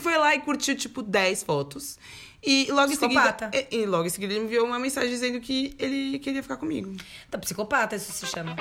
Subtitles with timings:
[0.00, 1.98] ele foi lá e curtiu, tipo, 10 fotos.
[2.42, 3.20] E logo em seguida.
[3.20, 3.50] Psicopata.
[3.70, 6.56] E, e logo em seguida ele me enviou uma mensagem dizendo que ele queria ficar
[6.56, 6.96] comigo.
[7.30, 8.56] Tá psicopata, isso se chama.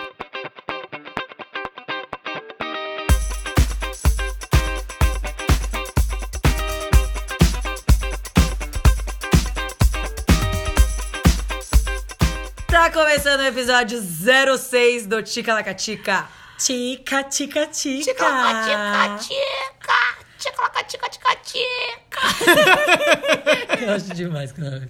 [12.67, 16.27] Tá começando o episódio 06 do Tica Lacatica.
[16.57, 18.03] Tica, tica, tica.
[18.03, 20.18] Tica, tica, tica,
[20.87, 22.21] tica, tica, tica.
[23.81, 24.81] Eu acho demais que não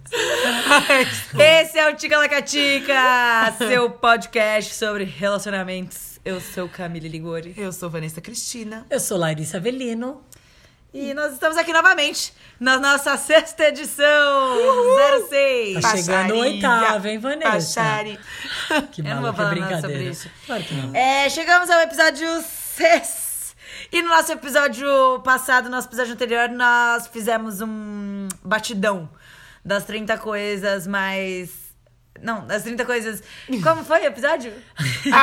[1.39, 6.19] Esse é o Tica Lacatica, seu podcast sobre relacionamentos.
[6.25, 7.53] Eu sou Camille Ligori.
[7.57, 8.85] Eu sou Vanessa Cristina.
[8.89, 10.23] Eu sou Larissa Avelino.
[10.91, 14.57] E nós estamos aqui novamente na nossa sexta edição
[15.29, 15.81] 06.
[15.81, 17.49] Tá chegando o oitavo, hein, Vanessa?
[17.51, 18.19] Baixari.
[18.91, 19.81] Que Eu não maluca vou falar nada brincadeira.
[19.81, 20.29] sobre isso.
[20.47, 20.95] Claro que não.
[20.95, 22.43] É, chegamos ao episódio
[22.75, 23.28] 6.
[23.91, 24.87] E no nosso episódio
[25.23, 29.09] passado, no nosso episódio anterior, nós fizemos um batidão
[29.65, 31.68] das 30 coisas mais.
[32.21, 33.23] Não, das 30 coisas.
[33.63, 34.51] Como foi o episódio?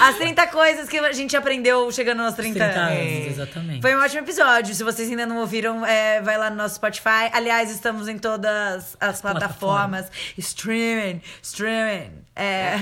[0.00, 3.26] As 30 coisas que a gente aprendeu chegando aos 30, 30 anos, anos.
[3.26, 3.80] exatamente.
[3.82, 4.74] Foi um ótimo episódio.
[4.74, 7.30] Se vocês ainda não ouviram, é, vai lá no nosso Spotify.
[7.32, 10.10] Aliás, estamos em todas as plataformas.
[10.36, 12.22] Streaming, streaming.
[12.36, 12.76] É.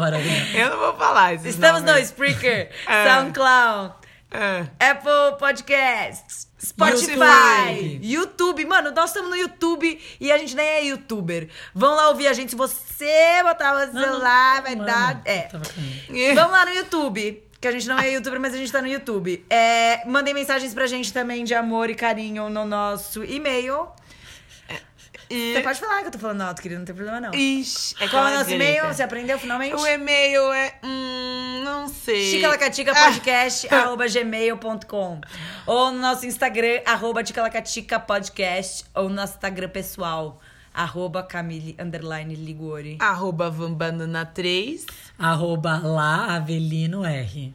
[0.00, 0.56] Maravilhosa.
[0.58, 1.98] Eu não vou falar esses Estamos no.
[1.98, 3.04] Spreaker, É.
[3.14, 3.94] SoundCloud,
[4.32, 4.90] É.
[4.90, 8.00] Apple Podcasts, Spotify, YouTube.
[8.02, 8.64] YouTube.
[8.66, 11.48] Mano, nós estamos no YouTube e a gente nem é youtuber.
[11.74, 12.50] Vão lá ouvir a gente.
[12.50, 15.22] Se você botar o celular, não, vai mano, dar.
[15.24, 15.42] É.
[15.42, 17.42] com- Vamos lá no YouTube.
[17.60, 19.44] Que a gente não é youtuber, mas a gente tá no YouTube.
[19.50, 23.86] É, mandem mensagens pra gente também de amor e carinho no nosso e-mail.
[25.30, 25.54] E...
[25.54, 27.32] Você pode falar que eu tô falando alto, querido, não tem problema não.
[27.32, 28.86] Ixi, é Qual é o nosso e-mail?
[28.88, 29.76] Você aprendeu finalmente?
[29.76, 30.74] O e-mail é.
[30.82, 32.32] Hum, não sei.
[32.32, 35.20] Ticalacatica podcast arroba gmail.com
[35.66, 40.40] ou no nosso Instagram arroba ticalacatica podcast ou no nosso Instagram pessoal
[40.74, 44.84] arroba Camille underline Ligori Arroba Vambanana3.
[45.18, 47.54] Arroba lá, Avelino R.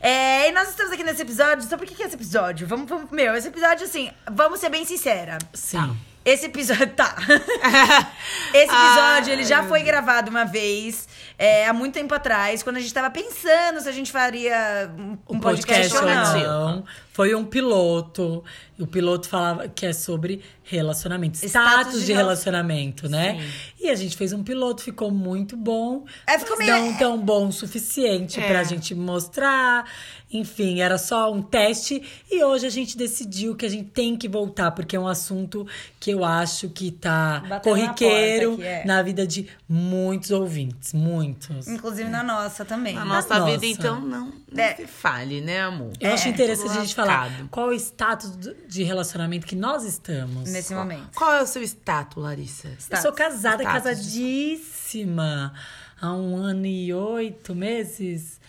[0.00, 2.66] é, e nós estamos aqui nesse episódio sobre o que que é esse episódio?
[2.66, 5.96] Vamos, vamos meu, esse episódio assim, vamos ser bem sincera Sim.
[6.24, 6.88] Esse episódio.
[6.94, 7.14] Tá.
[8.54, 11.06] Esse episódio, ele já foi gravado uma vez,
[11.38, 15.18] é, há muito tempo atrás, quando a gente tava pensando se a gente faria um,
[15.28, 16.84] um O podcast, ou não.
[17.12, 18.42] Foi um piloto.
[18.78, 21.36] O piloto falava que é sobre relacionamento.
[21.36, 23.38] Status Status, de de, rela- relacionamento, né?
[23.80, 26.04] E a gente fez um piloto, ficou muito bom.
[26.26, 28.48] É, ficou meio- Não tão bom o suficiente É.
[28.48, 29.84] pra gente mostrar.
[30.32, 32.02] Enfim, era só um teste.
[32.28, 35.64] E hoje a gente decidiu que a gente tem que voltar, porque é um assunto
[36.00, 38.84] que eu acho que tá Bateu na corriqueiro porta aqui, é.
[38.84, 40.92] na vida de muitos ouvintes.
[40.92, 41.68] Muitos.
[41.68, 42.94] Inclusive na nossa também.
[42.94, 43.52] Na nossa Nossa.
[43.52, 44.74] vida, então, não, não É.
[44.74, 45.92] se fale, né, amor?
[46.00, 49.56] Eu acho É, interessante a gente falar qual é o status do- de relacionamento que
[49.56, 50.50] nós estamos.
[50.50, 51.16] Nesse momento.
[51.16, 52.68] Qual é o seu status, Larissa?
[52.90, 53.84] Eu sou casada, Status.
[53.84, 55.52] casadíssima.
[56.00, 58.40] Há um ano e oito meses.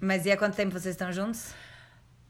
[0.00, 1.48] Mas e há quanto tempo vocês estão juntos?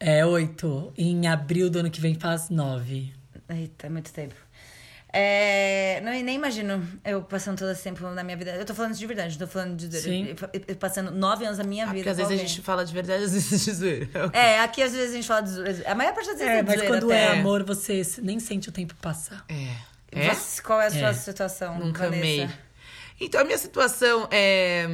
[0.00, 0.93] É, oito.
[0.97, 3.12] Em abril do ano que vem faz nove.
[3.49, 4.34] Eita, é muito tempo.
[5.11, 8.51] É, não, nem imagino eu passando todo esse tempo na minha vida.
[8.55, 10.01] Eu tô falando isso de verdade, não tô falando de.
[10.01, 10.29] Sim.
[10.53, 11.99] eu- eu Passando nove anos da minha Ah, vida.
[12.01, 12.47] porque às vezes a alguém.
[12.47, 14.31] gente fala de verdade, às vezes de zoeira.
[14.35, 15.91] É, aqui às vezes a gente fala de zoeira.
[15.91, 17.25] A maior parte das vezes é, É, de mas zoeira quando até.
[17.25, 19.45] é amor, você nem sente o tempo passar.
[19.49, 19.77] É.
[20.13, 20.35] É?
[20.35, 21.13] Você- qual é a sua É.
[21.15, 21.79] situação?
[21.79, 22.19] Nunca Vanessa?
[22.45, 22.49] amei.
[23.21, 24.87] Então, a minha situação é,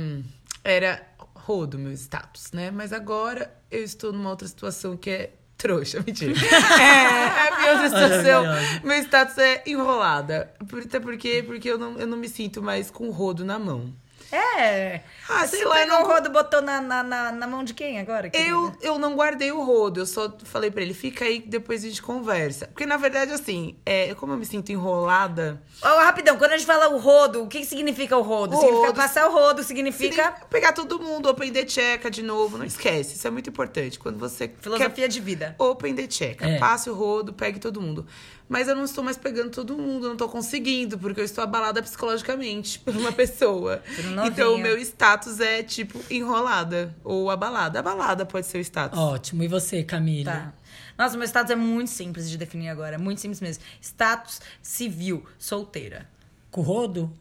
[0.62, 1.02] era
[1.34, 2.70] rodo, meu status, né?
[2.70, 5.30] Mas agora eu estou numa outra situação que é
[5.64, 6.32] trouxa, mentira.
[6.34, 8.44] é, a minha outra situação,
[8.84, 10.50] meu status é enrolada.
[10.68, 13.58] Por- Até porque, porque eu, não, eu não me sinto mais com o rodo na
[13.58, 13.90] mão.
[14.36, 15.00] É.
[15.28, 17.72] Ah, Você sei lá, pegou não- o rodo botou na, na, na, na mão de
[17.72, 18.28] quem agora?
[18.28, 18.50] querida?
[18.50, 21.84] Eu, eu não guardei o rodo, eu só falei pra ele, fica aí que depois
[21.84, 22.66] a gente conversa.
[22.66, 26.66] Porque, na verdade, assim, é, como eu me sinto enrolada, Ó, rapidão, quando a gente
[26.66, 28.54] fala o rodo, o que, que significa o rodo?
[28.56, 30.32] O significa rodo- passar o rodo, significa.
[30.50, 33.98] pegar todo mundo, open the checa de novo, não esquece, isso é muito importante.
[33.98, 35.54] Quando você Filosofia quer de vida.
[35.58, 36.58] open the checa, É.
[36.58, 38.06] passe o rodo, pegue todo mundo.
[38.46, 41.82] Mas eu não estou mais pegando todo mundo, não tô conseguindo, porque eu estou abalada
[41.82, 43.82] psicologicamente por uma pessoa.
[44.24, 44.46] Um novinho.
[44.46, 47.78] então o meu status é tipo enrolada ou abalada.
[47.78, 48.98] Abalada pode ser o status.
[48.98, 49.42] Ótimo.
[49.42, 50.32] E você, Camila?
[50.32, 50.52] Tá.
[50.96, 52.98] Nossa, meu status é muito simples de definir agora.
[52.98, 53.62] Muito simples mesmo.
[53.80, 56.08] Status civil, solteira.
[56.50, 57.12] Com o rodo?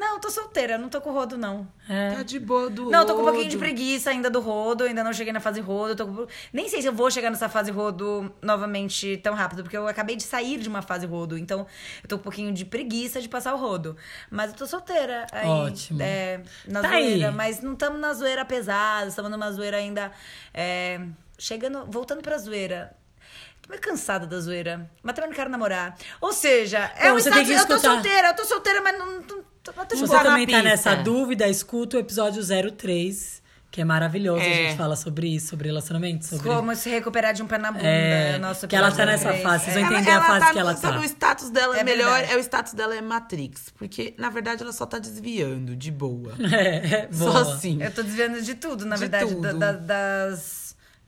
[0.00, 1.68] Não, tô solteira, não tô com rodo, não.
[1.86, 2.12] É.
[2.14, 5.04] Tá de boa do Não, tô com um pouquinho de preguiça ainda do rodo, ainda
[5.04, 5.94] não cheguei na fase rodo.
[5.94, 9.76] tô com- Nem sei se eu vou chegar nessa fase rodo novamente tão rápido, porque
[9.76, 11.66] eu acabei de sair de uma fase rodo, então
[12.02, 13.94] eu tô com um pouquinho de preguiça de passar o rodo.
[14.30, 15.26] Mas eu tô solteira.
[15.32, 16.00] Aí, Ótimo.
[16.02, 17.34] É, na Tá zoeira, aí.
[17.34, 20.10] mas não estamos na zoeira pesada, estamos numa zoeira ainda.
[20.54, 20.98] é,
[21.38, 22.96] chegando, voltando pra zoeira.
[23.68, 24.90] meio cansada da zoeira.
[25.02, 25.94] Mas também não quero namorar.
[26.22, 28.98] Ou seja, é Bom, um você tem status, eu tô solteira, eu tô solteira, mas
[28.98, 29.20] não.
[29.20, 29.44] não
[29.90, 32.42] Se você também tá nessa dúvida, escuta o episódio
[32.76, 33.40] 03,
[33.70, 34.40] que é maravilhoso.
[34.40, 34.54] A É.
[34.54, 36.48] gente fala sobre isso, sobre relacionamento, sobre.
[36.48, 37.84] Como se recuperar de um pé na bunda.
[37.86, 39.42] É, nosso que ela tá nessa 03.
[39.42, 40.80] fase, vocês vão entender a fase tá que ela tá.
[40.80, 42.32] sabe, O status dela é, É melhor, verdade.
[42.32, 43.70] é o status dela é Matrix.
[43.78, 46.32] Porque, na verdade, ela só tá desviando, de boa.
[46.52, 47.54] É, Só boa.
[47.54, 47.80] assim.
[47.80, 49.26] Eu tô desviando de tudo, na De verdade.
[49.34, 49.40] tudo.
[49.40, 50.59] da- da- das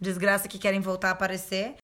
[0.02, 1.74] desgraças que querem voltar a aparecer.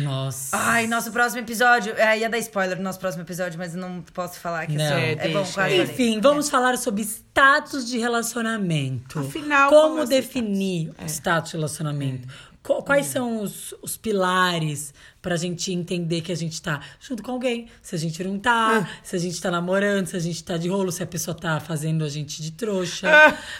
[0.00, 0.56] Nossa.
[0.56, 1.94] Ai, nosso próximo episódio.
[1.96, 4.84] É, ia dar spoiler no nosso próximo episódio, mas eu não posso falar que Não.
[4.84, 5.52] isso é, É, é bom, quase é.
[5.54, 5.82] falei.
[5.82, 9.18] Enfim, vamos falar sobre status de relacionamento.
[9.20, 12.28] Afinal, é como o seu definir o status de relacionamento?
[12.62, 14.92] Qu- Quais são os, os pilares
[15.22, 17.68] pra gente entender que a gente tá junto com alguém?
[17.82, 20.68] Se a gente não tá, se a gente tá namorando, se a gente tá de
[20.68, 23.08] rolo, se a pessoa tá fazendo a gente de trouxa.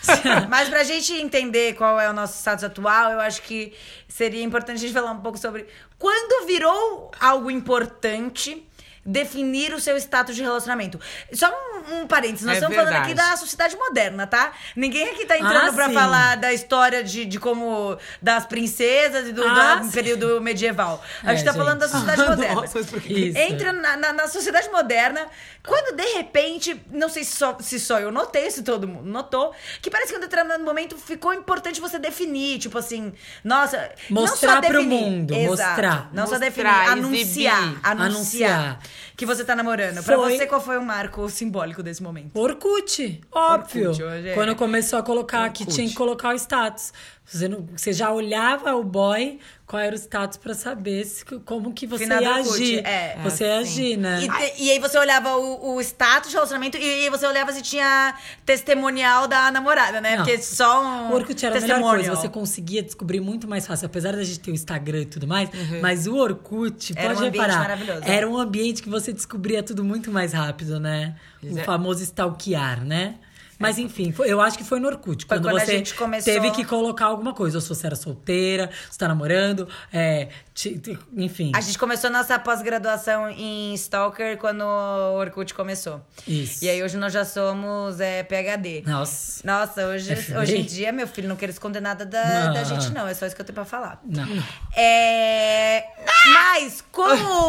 [0.51, 3.73] Mas pra gente entender qual é o nosso status atual, eu acho que
[4.09, 5.67] seria importante a gente falar um pouco sobre
[5.99, 8.67] quando virou algo importante
[9.05, 11.01] definir o seu status de relacionamento.
[11.33, 13.31] Só um, um parênteses, nós É estamos falando aqui verdade.
[13.31, 14.53] da sociedade moderna, tá?
[14.77, 15.95] Ninguém aqui tá entrando Ah, pra sim.
[15.95, 19.91] falar da história de, de como das princesas e do Ah, sim.
[19.91, 21.03] período medieval.
[21.23, 21.99] A É, gente tá falando da gente.
[22.01, 22.55] sociedade moderna.
[22.61, 23.33] Nossa, mas por que...
[23.37, 25.27] Entra na, na- na sociedade moderna,
[25.67, 29.53] quando de repente, não sei se só, se só eu notei, se todo mundo notou,
[29.83, 33.13] que parece que em um determinado momento ficou importante você definir, tipo assim,
[33.45, 36.11] nossa, não Mostrar só pro definir, mundo, exato, mostrar.
[36.13, 36.93] Não só Mostrar, definir, exibir.
[36.93, 38.81] anunciar, anunciar, Anunciar.
[39.21, 40.03] Que você tá namorando.
[40.03, 42.31] Pra Foi- você, qual foi o marco simbólico desse momento?
[42.35, 43.91] Orkut, óbvio.
[43.91, 44.35] Orkut, hoje é.
[44.35, 45.77] Quando começou a colocar que Orkut.
[45.77, 46.93] tinha que colocar o status.
[47.33, 51.73] Você, não- você já olhava o boy, qual era o status pra saber se- como
[51.73, 52.85] que você Finado ia Orkut, agir.
[52.85, 53.17] é.
[53.23, 53.71] Você Ah, ia sim.
[53.71, 54.21] agir, né?
[54.25, 57.53] E, te- e aí você olhava o, o status de relacionamento e aí você olhava
[57.53, 58.15] se tinha
[58.45, 60.17] testemunial da namorada, né?
[60.17, 60.25] Não.
[60.25, 63.87] Porque só um O Orkut era a melhor coisa, você conseguia descobrir muito mais fácil,
[63.87, 65.49] apesar da gente ter o Instagram e tudo mais,
[65.81, 68.01] mas o Orkut, Era pode um ambiente reparar, maravilhoso.
[68.05, 71.17] era um ambiente que você descobria tudo muito mais rápido, né?
[71.43, 71.65] O é.
[71.65, 73.17] famoso stalkear, né?
[73.61, 76.51] Mas enfim, foi- eu acho que foi no Orkut, Foi quando, você gente começou- teve
[76.51, 80.99] que colocar alguma coisa, ou se você era solteira, se tá namorando, é, ti- ti-
[81.17, 81.53] enfim.
[81.55, 86.01] A gente começou nossa pós-graduação em Stalker quando o Orkut começou.
[86.27, 86.65] Isso.
[86.65, 88.83] E aí hoje nós já somos é, PHD.
[88.87, 89.43] Nossa.
[89.47, 92.55] Nossa, hoje, hoje em dia, meu filho, não quero esconder nada da, Não.
[92.55, 93.07] da gente, não.
[93.07, 94.01] É só isso que eu tenho pra falar.
[94.05, 94.27] Não.
[94.75, 95.85] É,
[96.33, 97.03] mas com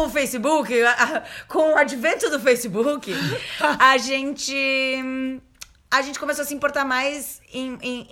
[0.04, 0.70] o Facebook,
[1.48, 3.10] com o advento do Facebook,
[3.78, 4.54] a gente.
[5.92, 8.08] A gente começou a se importar mais em, em-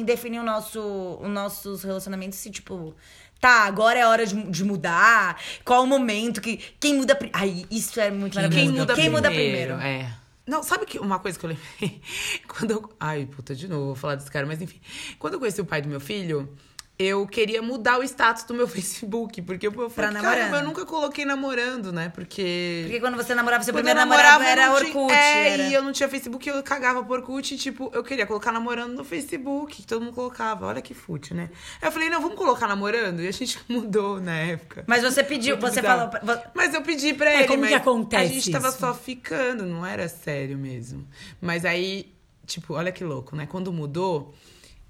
[0.00, 0.80] em definir o nosso,
[1.22, 2.94] os nossos relacionamentos, se tipo.
[3.40, 5.40] Tá, agora é hora de, de mudar.
[5.64, 6.58] Qual o momento que.
[6.78, 7.14] Quem muda.
[7.14, 8.66] pri- Ai, isso é muito maravilhoso.
[8.70, 9.74] Quem muda quem primeiro, muda primeiro?
[9.74, 10.12] É.
[10.46, 12.02] Não, sabe que uma coisa que eu lembrei?
[12.48, 12.92] Quando eu.
[12.98, 14.80] Ai, puta, de novo, vou falar desse cara, mas enfim.
[15.18, 16.52] Quando eu conheci o pai do meu filho,
[17.02, 19.40] eu queria mudar o status do meu Facebook.
[19.42, 20.54] Porque eu falei, Pra namorando.
[20.54, 22.10] eu nunca coloquei namorando, né?
[22.14, 22.82] Porque.
[22.84, 25.12] Porque quando você namorava, seu Quando primeiro namorava, namorado era tinha- Orkut.
[25.14, 25.62] É, era...
[25.64, 28.94] e eu não tinha Facebook, eu cagava por Orkut e, tipo, eu queria colocar namorando
[28.94, 30.66] no Facebook, que todo mundo colocava.
[30.66, 31.50] Olha que fútil, né?
[31.80, 33.20] Aí eu falei, não, vamos colocar namorando?
[33.22, 34.84] E a gente mudou na época.
[34.86, 36.10] Mas você pediu, Muito você bizarro.
[36.10, 36.36] falou.
[36.36, 37.48] pra- Mas eu pedi pra É, ele.
[37.48, 38.78] como que acontece A gente tava isso?
[38.78, 41.06] só ficando, não era sério mesmo.
[41.40, 42.12] Mas aí,
[42.46, 43.46] tipo, olha que louco, né?
[43.46, 44.34] Quando mudou,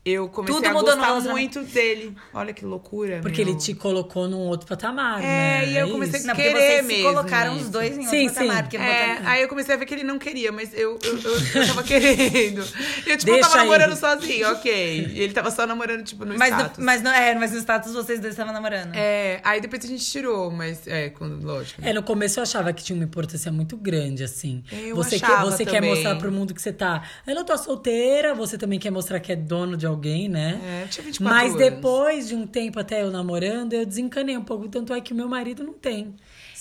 [0.03, 1.59] eu comecei Tudo a gostar relacionamento.
[1.59, 2.17] muito dele.
[2.33, 3.19] Olha que loucura.
[3.21, 3.53] Porque meu.
[3.53, 5.69] ele te colocou num outro patamar, É, né?
[5.69, 6.27] e eu É comecei isso.
[6.29, 7.71] Porque querer vocês mesmo colocaram os isso.
[7.71, 8.71] dois em Sim, outro patamar.
[8.71, 8.77] sim.
[8.79, 11.61] É, botaram- aí eu comecei a ver que ele não queria, mas eu, eu, eu,
[11.61, 12.65] eu tava querendo.
[13.07, 13.69] E eu, tipo, eu Deixa tava aí.
[13.69, 15.07] namorando sozinho, ok.
[15.13, 16.79] E ele tava só namorando, tipo, no Mas, status.
[16.79, 18.95] no, mas, não, é, mas no status vocês dois estavam namorando.
[18.95, 21.79] É, aí depois a gente tirou, mas é, quando, lógico.
[21.85, 24.65] É, no começo eu achava que tinha uma importância muito grande, assim.
[24.73, 25.91] Eu você quer, achava você quer também.
[25.91, 27.03] mostrar pro mundo que você tá.
[27.27, 30.61] Eu não tô solteira, você também quer mostrar que é dono de alguém, né?
[30.85, 31.59] É, tinha 24 Mas anos.
[31.59, 34.69] depois de um tempo até eu namorando, eu desencanei um pouco.
[34.69, 36.15] Tanto é que o meu marido não tem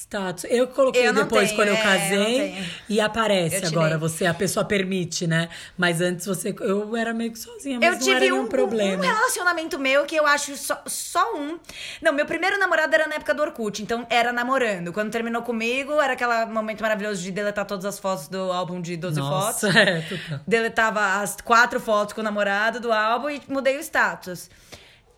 [0.10, 0.46] status.
[0.50, 2.66] Eu coloquei Eu depois tenho, quando eu é, eu casei não tenho.
[2.89, 3.98] e aparece Eu agora.
[4.00, 5.50] Você, a pessoa permite, né?
[5.78, 6.54] Mas antes você.
[6.60, 9.04] Eu era meio que sozinha, mas Eu não tive era um, problema.
[9.04, 11.60] um relacionamento meu que eu acho só, só um.
[12.01, 14.92] Não, meu primeiro namorado era na época do Orkut, então era namorando.
[14.92, 18.98] Quando terminou comigo, era aquele momento maravilhoso de deletar todas as fotos do álbum de
[18.98, 19.62] 12 fotos.
[19.63, 20.39] Nossa, é, total.
[20.48, 24.50] Deletava as quatro fotos com o namorado do álbum e mudei o status.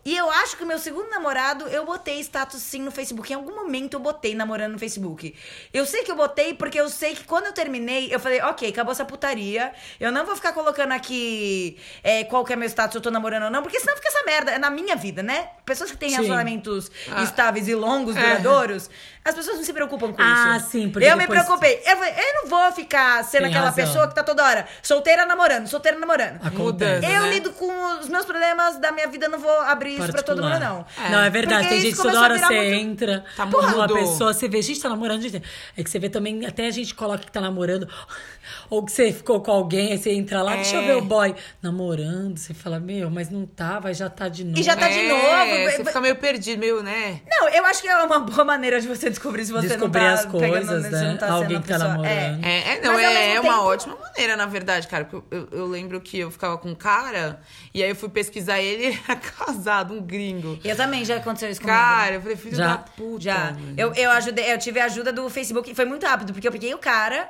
[0.04, 3.32] E eu acho que o meu segundo namorado, eu botei status sim no Facebook.
[3.32, 5.32] Em algum momento eu botei namorando no Facebook.
[5.72, 8.68] Eu sei que eu botei porque eu sei que quando eu terminei, eu falei, ok,
[8.68, 9.72] acabou essa putaria.
[10.00, 13.44] Eu não vou ficar colocando aqui é, qual que é meu status, eu tô namorando
[13.44, 14.50] ou não, porque senão fica essa merda.
[14.50, 15.50] É na minha vida, né?
[15.64, 16.16] Pessoas que têm Sim.
[16.16, 16.90] relacionamentos
[17.22, 18.20] estáveis e longos, É.
[18.20, 18.90] duradouros,
[19.24, 20.70] as pessoas não se preocupam com Ah, isso.
[20.70, 21.80] sim, porque Eu me depois- preocupei.
[21.86, 23.84] Eu, falei, eu não vou ficar sendo Tem aquela razão.
[23.84, 26.44] pessoa que tá toda hora solteira namorando, solteira namorando.
[26.44, 27.06] Acontece.
[27.06, 27.30] Eu né?
[27.30, 30.58] lido com os meus problemas da minha vida, não vou abrir isso pra todo mundo,
[30.58, 30.84] não.
[31.10, 31.62] Não, é verdade.
[31.62, 34.60] Porque Tem gente que toda hora você muito- entra Tá com uma pessoa, você vê,
[34.62, 35.42] gente, tá namorando, gente.
[35.76, 37.88] É que você vê também, até a gente coloca que tá namorando,
[38.68, 40.86] ou que você ficou com alguém, aí você entra lá, deixa eu É.
[40.86, 44.58] ver o boy namorando, você fala, meu, mas não tá, vai já tá de novo.
[44.58, 45.70] E já tá de É, novo.
[45.76, 47.20] Você fica meio perdido, meio, né?
[47.28, 50.06] Não, eu acho que é uma boa maneira de você descobrir se você Descobrir não
[50.08, 51.02] tá as pegando, coisas, se né?
[51.10, 52.04] não tá Alguém que tá namorando.
[52.44, 55.04] É, é, não, Mas, é, é uma tempo- ótima maneira, na verdade, cara.
[55.04, 57.40] Porque eu, eu, eu lembro que eu ficava com um cara,
[57.72, 60.58] e aí eu fui pesquisar ele, ele era casado, um gringo.
[60.62, 61.76] Eu também já aconteceu isso comigo.
[61.78, 62.66] Cara, eu falei, filho Já?
[62.68, 63.22] da puta.
[63.22, 63.38] Já.
[63.52, 63.74] mano.
[63.76, 66.52] Eu, eu ajudei, eu tive a ajuda do Facebook e foi muito rápido, porque eu
[66.52, 67.28] peguei o cara,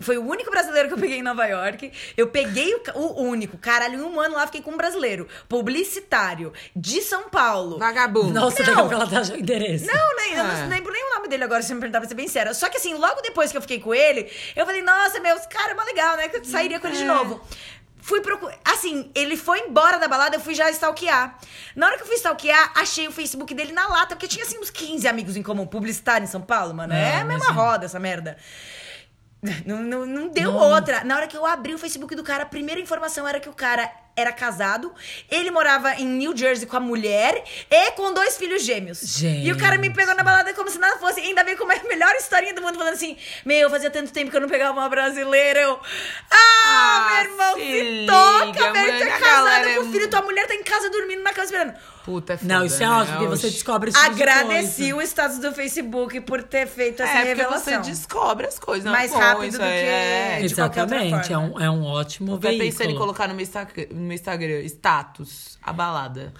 [0.00, 1.92] foi o único brasileiro que eu peguei em Nova York.
[2.16, 6.52] Eu peguei o, o único, caralho, em um ano lá fiquei com um brasileiro, publicitário,
[6.74, 7.78] de São Paulo.
[7.78, 8.32] Vagabundo.
[8.32, 8.66] Nossa, Não.
[8.66, 9.86] daqui a pouco ela tá o endereço.
[9.86, 10.62] Não, nem, eu É.
[10.62, 12.54] não lembro nem o nome dele agora, se você me perguntar pra ser bem sério.
[12.54, 15.48] Só que assim, logo depois que eu fiquei com ele, eu falei, nossa, meu, esse
[15.48, 16.28] cara é mó legal, né?
[16.28, 17.06] Que eu sairia com ele de É.
[17.06, 17.40] novo.
[18.02, 18.58] Fui procurar.
[18.64, 21.38] Assim, ele foi embora da balada, eu fui já stalkear.
[21.76, 24.58] Na hora que eu fui stalkear, achei o Facebook dele na lata, porque tinha assim
[24.58, 26.92] uns 15 amigos em comum, publicitário em São Paulo, mano.
[26.92, 28.36] É, É, a mesma roda essa merda.
[29.66, 30.60] Não, não, não deu Não.
[30.60, 31.02] outra.
[31.02, 33.52] Na hora que eu abri o Facebook do cara, a primeira informação era que o
[33.52, 34.92] cara era casado,
[35.30, 39.00] ele morava em New Jersey com a mulher e com dois filhos gêmeos.
[39.00, 39.46] Gente.
[39.46, 41.20] E o cara me pegou na balada como se nada fosse.
[41.20, 44.30] Ainda bem como é a melhor historinha do mundo, falando assim: Meu, fazia tanto tempo
[44.30, 45.60] que eu não pegava uma brasileira.
[45.60, 45.80] Eu.
[46.30, 49.08] Ah, Ah, meu irmão, se se toca, velho.
[49.08, 51.44] Tá a casado com é o filho, tua mulher tá em casa dormindo na cama
[51.44, 51.74] esperando.
[52.04, 52.92] Puta, é foda, Não, isso é né?
[52.92, 54.96] ótimo, porque você descobre de Agradeci coisa.
[54.96, 57.82] o status do Facebook por ter feito essa É, porque revelação.
[57.84, 58.84] você descobre as coisas.
[58.84, 60.36] não é Mais bom rápido isso do que- é.
[60.40, 62.70] de Exatamente, é um, é um ótimo Até veículo.
[62.70, 66.32] pensando em colocar no meu, Instagram, no meu Instagram status, a balada.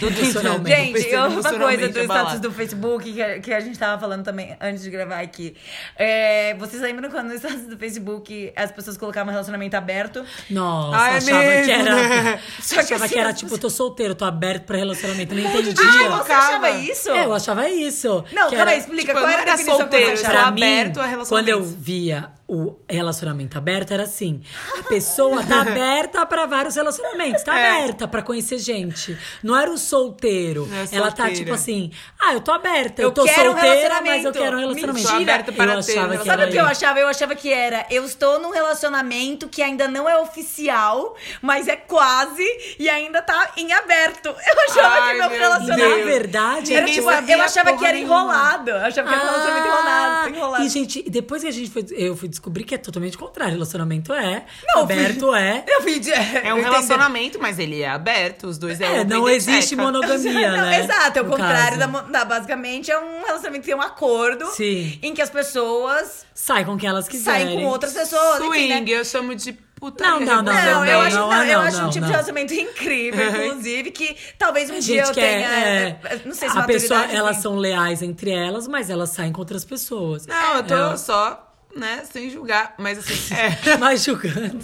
[0.00, 1.00] Tudo funcionalmente.
[1.00, 4.24] Gente, eu- uma coisa do status do Facebook que, a- que a gente tava falando
[4.24, 5.56] também antes de gravar aqui.
[5.96, 10.24] É, vocês lembram quando no status do Facebook as pessoas colocavam relacionamento aberto?
[10.50, 11.94] Nossa, Ah, é achava mesmo, que era.
[11.94, 12.40] né?
[12.60, 15.34] Só que achava assim, que era tipo, tô solteiro, tô aberto pra relacionamento.
[15.34, 15.74] Não entendi.
[15.78, 17.10] Ah, gente você achava isso?
[17.10, 18.24] É, eu achava isso.
[18.32, 20.24] Não, que calma aí, era- explica Tipo, eu qual era a definição solteiro, que você
[20.24, 20.54] era Pra achava.
[20.54, 24.42] mim, aberto a quando eu via o relacionamento aberto, era assim:
[24.78, 27.70] a pessoa tá aberta pra vários relacionamentos, tá É.
[27.78, 29.16] aberta pra conhecer gente.
[29.42, 30.68] Não era o solteiro.
[30.72, 31.34] É Ela tá solteira.
[31.36, 34.56] tipo assim: ah, eu tô aberta, eu, Eu tô quero um solteira, mas eu quero
[34.56, 35.08] um relacionamento.
[35.10, 35.32] Mentira.
[35.34, 36.98] Aberta para eu ter achava que Sabe o que eu achava?
[37.00, 41.76] Eu achava que era, eu estou num relacionamento que ainda não é oficial, mas é
[41.76, 42.44] quase
[42.78, 44.26] e ainda tá em aberto.
[44.28, 46.04] Eu achava Ai, que meu meu relacionamento Na Deus.
[46.06, 48.14] verdade, era tipo, eu achava que era nenhuma.
[48.22, 48.70] enrolado.
[48.70, 50.62] Eu achava que era um relacionamento enrolado, enrolado.
[50.62, 51.84] Ah, E, gente, depois que a gente foi.
[51.92, 53.52] Eu fui descobrir que é totalmente o contrário.
[53.54, 54.44] Relacionamento é.
[54.66, 55.62] Não, aberto é.
[55.68, 59.04] Eu vi de- É um relacionamento, mas ele é aberto, os dois é É, open
[59.04, 59.82] não existe checa.
[59.82, 60.80] monogamia, Não, né?
[60.80, 64.46] exato, é o No contrário da, da- Basicamente, é um relacionamento que tem um acordo
[64.52, 64.98] Sim.
[65.02, 67.46] em que as pessoas Sai com quem elas quiserem.
[67.46, 68.40] saem com outras pessoas.
[68.40, 68.76] enfim, né?
[68.76, 69.58] Swing, eu chamo de.
[69.98, 70.42] Não, não, não.
[70.42, 72.06] Não, eu não, acho, não, não, eu não, acho um tipo não.
[72.08, 75.48] de relacionamento incrível, inclusive, que talvez um A dia eu tenha.
[75.48, 79.40] é, Não sei se a pessoa, elas são leais entre elas, mas elas saem com
[79.40, 80.26] outras pessoas.
[80.26, 82.74] Não, eu tô É, só, né, sem julgar.
[82.78, 83.76] Mas assim, é.
[83.78, 84.58] Mas julgando.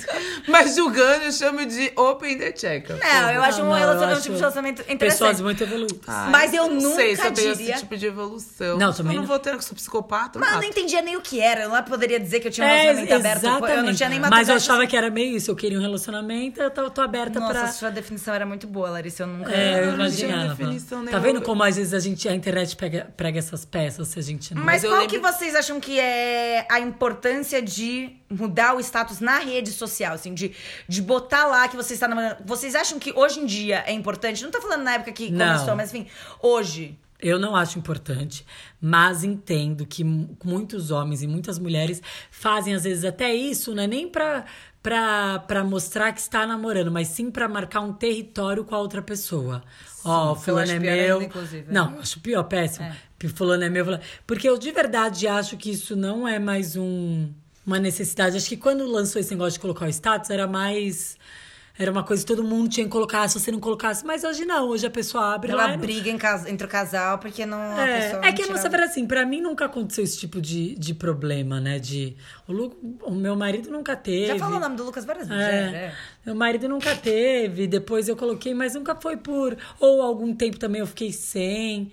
[0.49, 2.89] Mas julgando, eu chamo de open the check.
[2.91, 5.11] Não, eu acho um, Não, um acho tipo de relacionamento interessante.
[5.19, 6.01] Pessoas muito evoluídas.
[6.09, 8.79] Ai, Mas eu não sei se eu nunca tenho diria- esse tipo de evolução.
[8.79, 9.29] Não, também Eu não não.
[9.29, 10.39] vou ter, eu sou psicopata.
[10.39, 11.63] Mas eu não entendia nem o que era.
[11.63, 13.39] Eu não poderia dizer que eu tinha um É, relacionamento aberto.
[13.39, 13.77] exatamente.
[13.77, 15.51] Eu não tinha nem Mas eu achava que era meio isso.
[15.51, 17.69] Eu queria um relacionamento, eu tô, tô aberta Nossa, pra.
[17.69, 19.23] sua definição era muito boa, Larissa.
[19.23, 19.53] Eu nunca.
[19.53, 20.55] É, eu não tinha imaginava.
[20.55, 24.19] definição Tá vendo como às vezes a gente, a internet pega, prega essas peças se
[24.19, 24.63] a gente não.
[24.65, 26.96] Mas qual lembro- que vocês acham que é a importância
[27.63, 30.53] de mudar o status na rede social, assim, de,
[30.89, 32.39] de botar lá que você está namorando?
[32.45, 34.43] Vocês acham que hoje em dia é importante?
[34.43, 35.47] Não tô falando na época que Não.
[35.55, 36.07] começou, mas enfim,
[36.43, 36.99] hoje.
[37.19, 38.45] Eu não acho importante,
[38.79, 43.83] mas entendo que mu- muitos homens e muitas mulheres fazem às vezes até isso, não
[43.85, 44.45] é nem pra,
[44.87, 49.03] pra, pra mostrar que está namorando, mas sim pra marcar um território com a outra
[49.03, 49.65] pessoa.
[50.05, 51.19] Ó, eu fulano é meu.
[51.23, 51.33] ainda.
[51.73, 52.87] Não, eu acho pior, péssimo.
[53.35, 53.85] Fulano é meu.
[53.85, 57.29] fulano- Porque eu de verdade acho que isso não é mais um,
[57.67, 58.37] uma necessidade.
[58.37, 61.19] Acho que quando lançou esse negócio de colocar o status, era mais.
[61.79, 64.05] Era uma coisa que todo mundo tinha que colocar, se você não colocasse.
[64.07, 65.65] Mas hoje não, hoje a pessoa abre lá.
[65.65, 67.59] Ela e não- briga em casa, entre o casal porque não.
[67.59, 70.41] a é, pessoa é não que tirava- verdade, assim, pra mim nunca aconteceu esse tipo
[70.41, 71.79] de, de problema, né?
[71.79, 72.17] De.
[72.49, 74.27] O, Lu, o meu marido nunca teve.
[74.29, 75.43] Já falou o nome do Lucas várias vezes.
[75.45, 75.95] É, já, é.
[76.25, 79.57] Meu marido nunca teve, depois eu coloquei, mas nunca foi por.
[79.79, 81.93] Ou algum tempo também eu fiquei sem.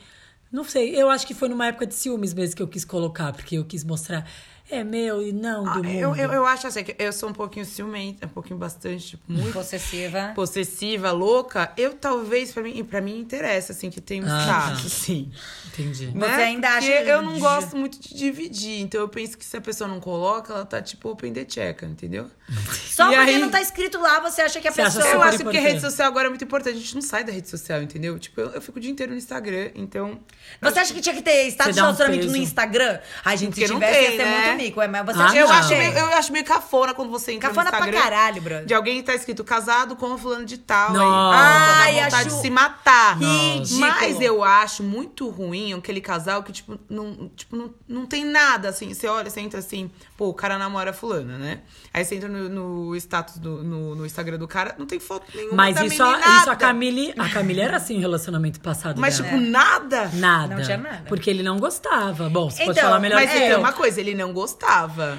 [0.50, 3.34] Não sei, eu acho que foi numa época de ciúmes mesmo que eu quis colocar,
[3.34, 4.26] porque eu quis mostrar.
[4.74, 5.96] É meu e não Ah, do mundo.
[6.00, 9.24] eu, eu, eu acho assim, que eu sou um pouquinho ciumenta, um pouquinho bastante, tipo,
[9.32, 10.32] muito Possessiva.
[10.36, 11.72] possessiva, louca.
[11.78, 14.88] Eu talvez, pra mim, pra mim interessa, assim, que tem um Ah, status, tá.
[14.88, 15.32] assim.
[15.68, 16.08] Entendi.
[16.08, 16.44] Você né?
[16.44, 18.80] ainda Porque acha- eu não gosto muito de dividir.
[18.82, 21.82] Então eu penso que se a pessoa não coloca, ela tá tipo open the check,
[21.84, 22.30] entendeu?
[22.92, 25.14] Só E porque aí- não tá escrito lá, você acha que a Você acha pessoa.
[25.16, 25.64] Eu acho que importante.
[25.64, 26.76] rede social agora é muito importante.
[26.78, 28.18] A gente não sai da rede social, entendeu?
[28.20, 30.20] Tipo, eu, eu fico o dia inteiro no Instagram, então.
[30.62, 32.44] Você acha que tinha que ter status Você de um relacionamento no peso.
[32.44, 33.00] Instagram?
[33.26, 34.32] Ai, gente, se tivesse, ia tem, ser né?
[34.48, 37.32] muito é, Mas você Ah, acha Eu acho, meio, eu acho meio cafona quando você
[37.34, 38.02] entra Cafona no pra Instagram.
[38.02, 38.66] caralho, brother.
[38.66, 40.94] De alguém que tá escrito casado com fulano de tal.
[40.94, 41.38] Nossa.
[41.38, 43.18] Aí, ah, Ai, dá vontade acho de se matar.
[43.18, 43.80] ridículo.
[43.80, 48.70] Mas eu acho muito ruim aquele casal que, tipo, não, tipo, não, não tem nada,
[48.70, 48.94] assim.
[48.94, 51.62] Você olha, você entra assim, pô, o cara namora fulana, né?
[51.94, 55.26] Aí você entra no, no status, do, no, no Instagram do cara, não tem foto
[55.36, 56.56] nenhuma Mas da isso, isso a.
[56.56, 57.14] Camille.
[57.18, 59.00] A Camille era assim o relacionamento passado.
[59.00, 59.30] Mas, dela.
[59.30, 60.10] tipo, nada.
[60.14, 60.56] Nada.
[60.56, 61.04] Não tinha nada.
[61.08, 62.30] Porque ele não gostava.
[62.30, 63.60] Bom, você pode Então, falar melhor Mas que é eu.
[63.60, 64.43] uma coisa, ele não gostava.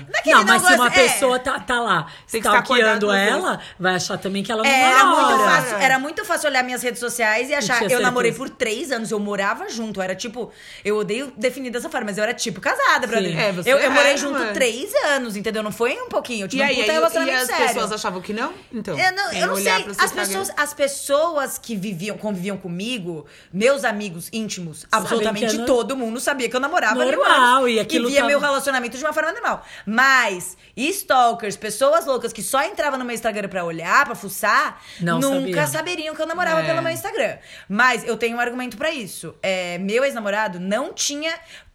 [0.09, 0.91] Não é que Não, ele mas se uma é.
[0.91, 5.39] pessoa tá, tá lá stalkeando ela, vai achar também que ela não É, era muito,
[5.45, 7.79] fácil, era muito fácil olhar minhas redes sociais e achar.
[7.79, 10.01] tinha Eu namorei por três anos, eu morava junto.
[10.03, 10.51] Era tipo.
[10.85, 13.39] Eu odeio definir dessa forma, mas eu era tipo casada, brother.
[13.39, 14.53] É, você eu, eu morei era, junto mano.
[14.53, 15.63] três anos, entendeu?
[15.63, 16.45] Não foi um pouquinho.
[16.45, 17.67] Eu tive E um aí, puta aí- e relacionamento as sério.
[17.67, 18.53] pessoas achavam que não?
[18.73, 19.95] Então, Eu não, é eu não olhar sei.
[19.99, 26.21] As pessoas, as pessoas que viviam, conviviam comigo, meus amigos íntimos, absolutamente é todo mundo
[26.21, 29.65] sabia que eu namorava Normal, e aquilo via tava- meu relacionamento de uma forma normal.
[29.87, 35.21] Mas stalkers, pessoas loucas que só entravam no meu Instagram pra olhar, pra fuçar, Não
[35.21, 35.67] nunca sabiam.
[35.69, 36.67] saberiam que eu namorava É.
[36.67, 37.39] pelo meu Instagram.
[37.69, 39.35] Mas eu tenho um argumento pra isso.
[39.43, 41.33] É, meu ex-namorado não tinha.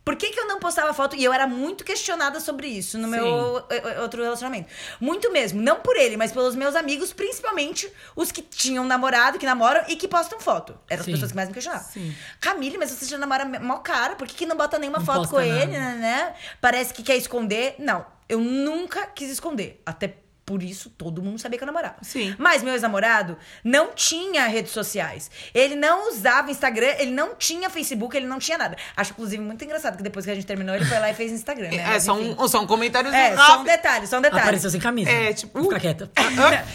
[0.09, 1.15] Por que, que eu não postava foto?
[1.15, 4.67] E eu era muito questionada sobre isso no meu eh, eh, outro relacionamento.
[4.99, 5.61] Muito mesmo.
[5.61, 9.95] Não por ele, mas pelos meus amigos, principalmente os que tinham namorado, que namoram e
[9.95, 10.75] que postam foto.
[10.89, 11.11] Eram as Sim.
[11.11, 11.87] pessoas que mais me questionavam.
[11.91, 12.15] Sim.
[12.41, 15.29] Camille, mas você já namora mal cara, por que, que não bota nenhuma Não foto
[15.29, 15.47] com nada.
[15.47, 16.35] ele, né, né?
[16.59, 17.75] Parece que quer esconder.
[17.77, 19.79] Não, eu nunca quis esconder.
[19.85, 20.15] Até
[20.49, 21.97] por isso todo mundo sabia que eu namorava.
[22.01, 22.33] Sim.
[22.39, 25.29] Mas meu ex-namorado não tinha redes sociais.
[25.53, 28.75] Ele não usava Instagram, ele não tinha Facebook, ele não tinha nada.
[28.97, 31.31] Acho, inclusive, muito engraçado que depois que a gente terminou, ele foi lá e fez
[31.31, 31.77] Instagram, né?
[31.77, 33.65] É, Mas, só um, só um comentário É, só um rápido.
[33.67, 34.41] detalhe, só um detalhe.
[34.41, 35.11] Apareceu sem camisa.
[35.11, 35.79] É, tipo, Fica uh.
[35.79, 36.11] quieta.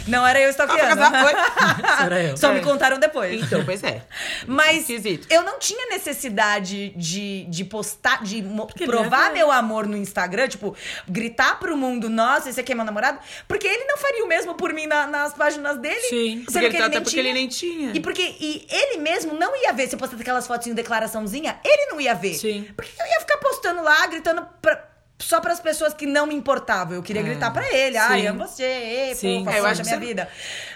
[0.06, 1.02] Não era eu stalkeando.
[1.02, 2.36] Ah, era eu.
[2.36, 2.62] Só me É.
[2.62, 3.42] contaram depois.
[3.42, 4.02] Então, pois é.
[4.46, 5.26] Mas Esquisito.
[5.30, 10.46] eu não tinha necessidade de, de postar, de Porque provar é- meu amor no Instagram,
[10.46, 10.76] tipo,
[11.08, 14.54] gritar pro mundo, nossa, esse aqui é meu namorado, porque ele não faria o mesmo
[14.54, 16.00] por mim na- nas páginas dele.
[16.02, 16.44] Sim.
[16.48, 17.22] sendo Porque que ele- ele até nem porque tinha.
[17.22, 17.92] ele nem tinha.
[17.94, 21.86] E porque e ele mesmo não ia ver se eu postasse aquelas fotinhas declaraçãozinha, ele
[21.86, 22.34] não ia ver.
[22.34, 22.66] Sim.
[22.76, 24.90] Porque eu ia ficar postando lá, gritando pra-
[25.24, 26.94] só pras pessoas que não me importavam.
[26.94, 28.26] Eu queria gritar pra ele, ai, Sim.
[28.28, 29.44] amo você, ei, Sim.
[29.44, 30.28] pô, É, eu faz acho parte da que minha você- vida.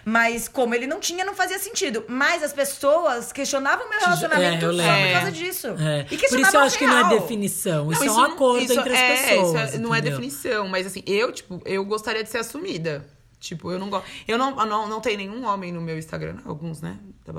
[0.05, 2.05] Mas como ele não tinha, não fazia sentido.
[2.09, 5.07] Mas as pessoas questionavam meu relacionamento É, eu só lembro.
[5.07, 5.67] por causa disso.
[5.79, 6.07] É.
[6.11, 7.21] E Por isso eu acho que não é real.
[7.21, 7.93] definição.
[7.93, 9.69] Isso Não, é um acordo isso entre as é, pessoas.
[9.69, 13.05] isso é- não é definição, mas assim, eu, tipo, eu gostaria de ser assumida.
[13.41, 14.05] Tipo, eu não gosto.
[14.27, 16.99] Eu não, eu não, não tenho nenhum homem no meu Instagram, alguns, né?
[17.25, 17.33] Tá.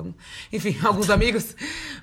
[0.53, 1.55] Enfim, alguns amigos.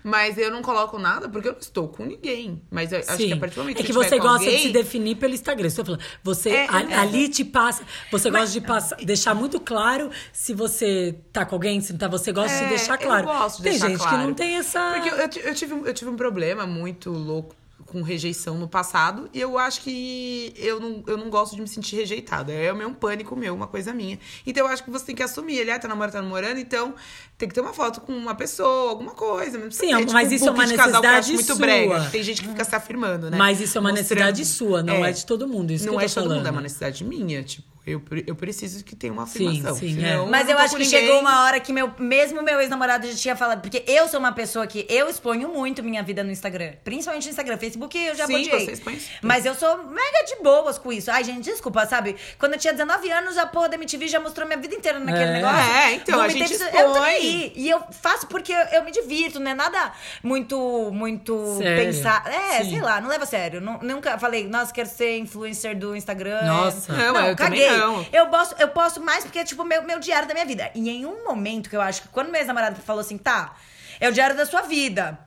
[0.05, 2.61] Mas eu não coloco nada porque eu não estou com ninguém.
[2.71, 4.47] Mas eu acho que a partir do momento é que, que eu você gosta de
[4.49, 5.69] alguém, se definir pelo Instagram.
[5.69, 6.03] Estou falando.
[6.23, 6.95] Você É, a- é.
[6.95, 7.85] ali te passa.
[8.13, 12.09] Você gosta de passar, deixar muito claro se você tá com alguém, se não tá.
[12.09, 13.27] Você gosta de É, deixar eu claro.
[13.27, 14.19] gosto de tem deixar gente claro.
[14.19, 14.93] que não tem essa.
[14.93, 17.55] Porque eu, eu ti- eu tive, eu tive um problema muito louco
[17.87, 19.31] com rejeição no passado.
[19.33, 22.53] E eu acho que eu não, eu não gosto de me sentir rejeitada.
[22.53, 24.19] É o meu um pânico meu, uma coisa minha.
[24.47, 25.59] Então eu acho que você tem que assumir.
[25.59, 26.95] Ele ah, tá namorando, tá namorando, então
[27.39, 29.59] tem que ter uma foto com uma pessoa, alguma coisa.
[29.59, 32.11] Não Sim, ter, mas tipo, isso é book uma necessidade muito sua.
[32.11, 33.37] Tem gente que fica se afirmando, né?
[33.39, 35.73] Mas isso é uma Mostrando- necessidade sua, não é, de todo mundo.
[35.73, 37.43] Isso não é de todo mundo, é uma necessidade minha.
[37.43, 39.77] Tipo, eu, eu preciso que tenha uma Sim, afirmação.
[39.79, 40.31] sim, senão é.
[40.31, 41.01] Mas não eu tô acho que ninguém.
[41.01, 44.33] chegou uma hora que meu, mesmo meu ex-namorado já tinha falado, porque eu sou uma
[44.33, 46.73] pessoa que eu exponho muito minha vida no Instagram.
[46.85, 47.57] Principalmente no Instagram.
[47.59, 49.01] Facebook eu já Sim, você expõe.
[49.23, 51.11] Mas eu sou mega de boas com isso.
[51.11, 52.17] Ai, gente, desculpa, sabe?
[52.39, 55.25] Quando eu tinha 19 anos, a porra da MTV já mostrou minha vida inteira naquele
[55.25, 55.33] É.
[55.35, 55.73] negócio.
[55.73, 56.93] É, então, a gente Eu tô expõe.
[56.93, 57.53] nem aí.
[57.55, 61.85] E eu faço porque eu, eu me divirto, não é nada muito, muito Sério?
[61.87, 62.25] pensar.
[62.27, 62.71] É, Sim.
[62.71, 63.61] sei lá, não leva a sério.
[63.61, 66.43] Nu- nunca falei, nossa, quero ser influencer do Instagram.
[66.45, 66.93] Nossa.
[66.93, 67.76] Não, não eu caguei.
[67.79, 68.07] Não.
[68.13, 70.71] Eu posso, eu posso mais porque é tipo meu, meu diário da minha vida.
[70.75, 73.55] E em um momento que eu acho que quando meu ex-namorado falou assim, tá,
[74.01, 75.19] é o diário da sua vida.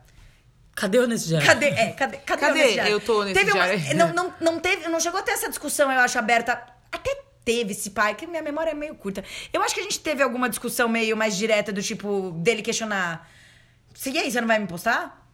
[0.76, 1.46] Cadê o nesse diário?
[1.48, 1.66] Cadê?
[1.68, 2.18] É, cadê?
[2.18, 2.60] Cadê, Cadê?
[2.60, 2.92] eu nesse diário?
[2.94, 3.98] Eu tô nesse Teve uma- diário.
[3.98, 6.62] não, não, não teve, não chegou a ter essa discussão, eu acho, aberta.
[6.92, 9.24] Até teve esse pai, que minha memória é meio curta.
[9.52, 13.28] Eu acho que a gente teve alguma discussão meio mais direta do tipo, dele questionar.
[13.94, 15.29] "Se- E aí, você não vai me postar?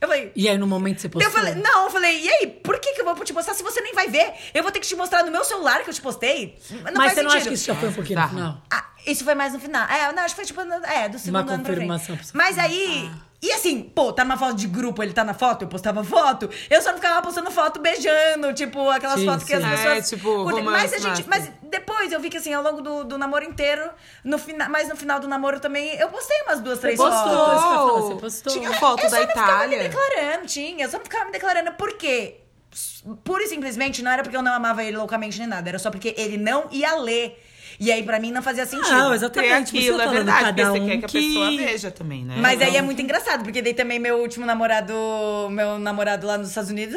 [0.00, 0.32] Eu falei.
[0.34, 1.30] E aí, no momento você postou?
[1.30, 3.62] Eu falei, não, eu falei, e aí, por que, que eu vou te postar se
[3.62, 4.32] você nem vai ver?
[4.54, 6.58] Eu vou ter que te mostrar no meu celular que eu te postei?
[6.70, 7.48] Não Mas faz você não acha sentido.
[7.48, 8.28] que isso já foi um pouquinho no Tá.
[8.30, 8.62] final?
[8.72, 9.88] Ah, isso foi mais no final.
[9.88, 12.18] É, não, acho que foi tipo, no- é, do segundo ano pra confirmação frente.
[12.18, 12.36] pra você.
[12.36, 13.10] Mas aí,
[13.42, 16.50] E assim, pô, tá numa foto de grupo, ele tá na foto, eu postava foto.
[16.68, 19.70] Eu só não ficava postando foto beijando, tipo, aquelas Sim, fotos que as sim.
[19.70, 20.12] pessoas.
[20.12, 20.62] É, tipo, curtem.
[20.62, 21.26] romance mas a gente.
[21.28, 23.88] Mas depois eu vi que assim, ao longo do, do namoro inteiro,
[24.22, 27.32] no fina, mas no final do namoro também, eu postei umas duas, três postou, fotos.
[27.32, 28.52] eu falar, você postou.
[28.52, 29.88] Tinha foto Eu da só não ficava me Itália.
[29.88, 30.84] declarando, tinha.
[30.84, 31.72] Eu só não ficava me declarando.
[31.72, 32.40] Por quê?
[33.24, 35.66] Pura e simplesmente não era porque eu não amava ele loucamente nem nada.
[35.68, 37.42] Era só porque ele não ia ler.
[37.80, 38.90] E aí, pra mim, não fazia sentido.
[38.90, 39.76] Não, Tem exatamente.
[39.76, 42.34] aquilo, você é verdade, porque cada você um quer que a pessoa veja também, né?
[42.38, 44.92] Mas aí é muito engraçado, porque daí também meu último namorado,
[45.50, 46.94] meu namorado lá nos Estados Unidos,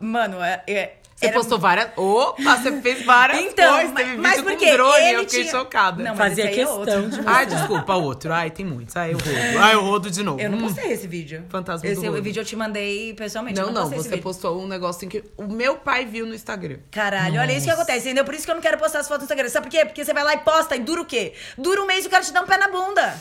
[0.00, 0.62] mano, é.
[0.66, 1.90] é- Você era- postou várias.
[1.96, 3.92] Opa, você fez várias Então, coisas.
[3.92, 6.02] mas- Teve mas vídeo porque com drone, ele eu fiquei tinha- chocada.
[6.02, 7.08] Não, mas Fazia é questão outro.
[7.10, 7.20] de.
[7.24, 8.32] Ai, desculpa, outro.
[8.32, 8.96] Ai, tem muitos.
[8.96, 9.30] Ai, eu rodo.
[9.64, 10.40] Ai, eu rodo de novo.
[10.40, 10.62] Eu não Hum.
[10.62, 11.44] postei esse vídeo.
[11.48, 12.22] Fantasma do esse rodo.
[12.22, 13.60] vídeo eu te mandei pessoalmente.
[13.60, 16.78] Não, não, esse você postou um negócio que o meu pai viu no Instagram.
[16.90, 18.24] Caralho, olha isso que acontece, entendeu?
[18.24, 19.48] Por isso que eu não quero postar as fotos no Instagram.
[19.48, 19.84] Sabe por quê?
[19.84, 21.32] Porque você vai lá e posta e dura o quê?
[21.56, 23.14] Dura um mês e o cara te dá um pé na bunda.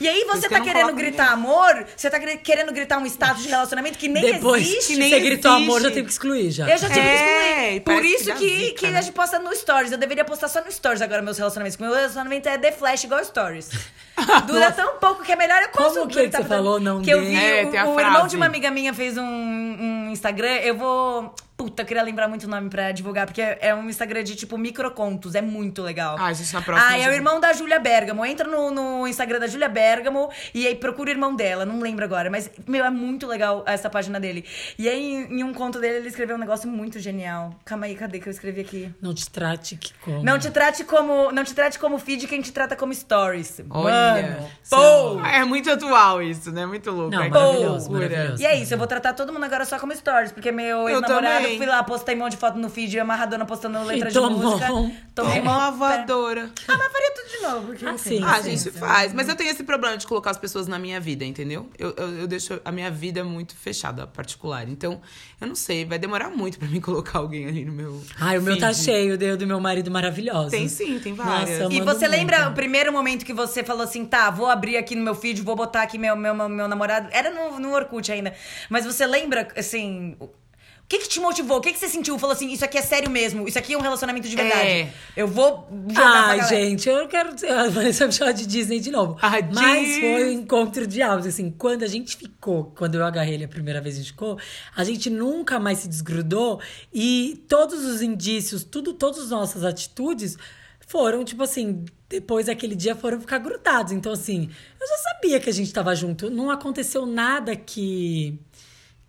[0.00, 3.42] E aí você que tá querendo gritar amor, você tá quer- querendo gritar um status
[3.42, 4.94] de relacionamento que nem Depois existe.
[4.94, 5.68] que nem você gritou existe.
[5.70, 6.68] amor, já teve que excluir já.
[6.68, 7.80] Eu já tive É, que excluir.
[7.80, 8.98] Por que isso dá que, zica, que né?
[8.98, 9.92] a gente posta no Stories.
[9.92, 11.76] Eu deveria postar só no Stories agora meus relacionamentos.
[11.78, 13.68] Meu relacionamento é The Flash igual Stories.
[14.46, 16.22] Dura tão pouco que é melhor eu Como consultar.
[16.22, 18.36] que que você falou, não Que eu vi, É, o, tem a o irmão de
[18.36, 20.56] uma amiga minha fez um, um Instagram.
[20.62, 21.34] Eu vou...
[21.60, 23.26] Puta, eu queria lembrar muito o nome pra divulgar.
[23.26, 25.34] Porque é um Instagram de, tipo, microcontos.
[25.34, 26.16] É muito legal.
[26.18, 28.24] Ah, a gente na próxima Ah, é o irmão da Júlia Bergamo.
[28.24, 31.66] Entra no, no Instagram da Júlia Bergamo e aí procura o irmão dela.
[31.66, 34.42] Não lembro agora, mas, meu, é muito legal essa página dele.
[34.78, 37.54] E aí, em, em um conto dele, ele escreveu um negócio muito genial.
[37.62, 38.94] Calma aí, cadê que eu escrevi aqui?
[39.02, 40.24] Não te trate que como.
[40.24, 43.60] Não te trate como, não te trate como feed, quem te trata como stories.
[43.68, 44.48] Olha.
[44.70, 45.20] Pô!
[45.22, 46.64] Ah, É muito atual isso, né?
[46.64, 47.10] Muito louco.
[47.14, 48.42] Não, que maravilhoso, maravilhoso.
[48.42, 51.00] E é isso, eu vou tratar todo mundo agora só como stories, porque meu Eu
[51.00, 51.58] ex-namorado, também.
[51.58, 54.66] fui lá, postei um monte de foto no feed, amarradona postando letra de tomou música.
[55.14, 56.50] Tomei Uma uma voadora.
[56.68, 57.66] Ah, mas faria tudo de novo.
[57.66, 58.10] Porque, Ah, enfim.
[58.18, 58.22] sim.
[58.24, 59.12] Ah, a gente faz.
[59.12, 61.68] Mas eu tenho esse problema de colocar as pessoas na minha vida, entendeu?
[61.78, 64.68] Eu, eu, eu deixo a minha vida muito fechada, particular.
[64.68, 65.00] Então,
[65.40, 68.02] eu não sei, vai demorar muito pra mim colocar alguém ali no meu.
[68.20, 70.50] Ai, o meu tá cheio, deu do meu marido maravilhoso.
[70.50, 71.58] Tem sim, tem várias.
[71.60, 72.52] Nossa, E você lembra muito.
[72.52, 75.56] o primeiro momento que você falou assim, tá, vou abrir aqui no meu feed, vou
[75.56, 77.08] botar aqui meu, meu, meu namorado.
[77.12, 78.34] Era no, no Orkut ainda.
[78.68, 80.16] Mas você lembra, assim.
[80.90, 81.58] Que, que te motivou?
[81.58, 82.18] O que, que você sentiu?
[82.18, 84.68] Falou assim, isso aqui é sério mesmo, isso aqui é um relacionamento de verdade.
[84.68, 84.92] É.
[85.16, 89.16] Eu vou jogar Ai, gente, eu quero a Vanessa me chamar de Disney de novo.
[89.22, 90.00] Ah, Mas Disney.
[90.00, 91.28] foi um encontro de almas.
[91.28, 94.36] Assim, quando a gente ficou, quando eu agarrei ele a primeira vez, a gente ficou,
[94.74, 96.60] a gente nunca mais se desgrudou
[96.92, 100.36] e todos os indícios, tudo, todas as nossas atitudes
[100.88, 103.92] foram, tipo assim, depois daquele dia foram ficar grudados.
[103.92, 104.50] Então, assim,
[104.80, 106.28] eu já sabia que a gente tava junto.
[106.28, 108.36] Não aconteceu nada que.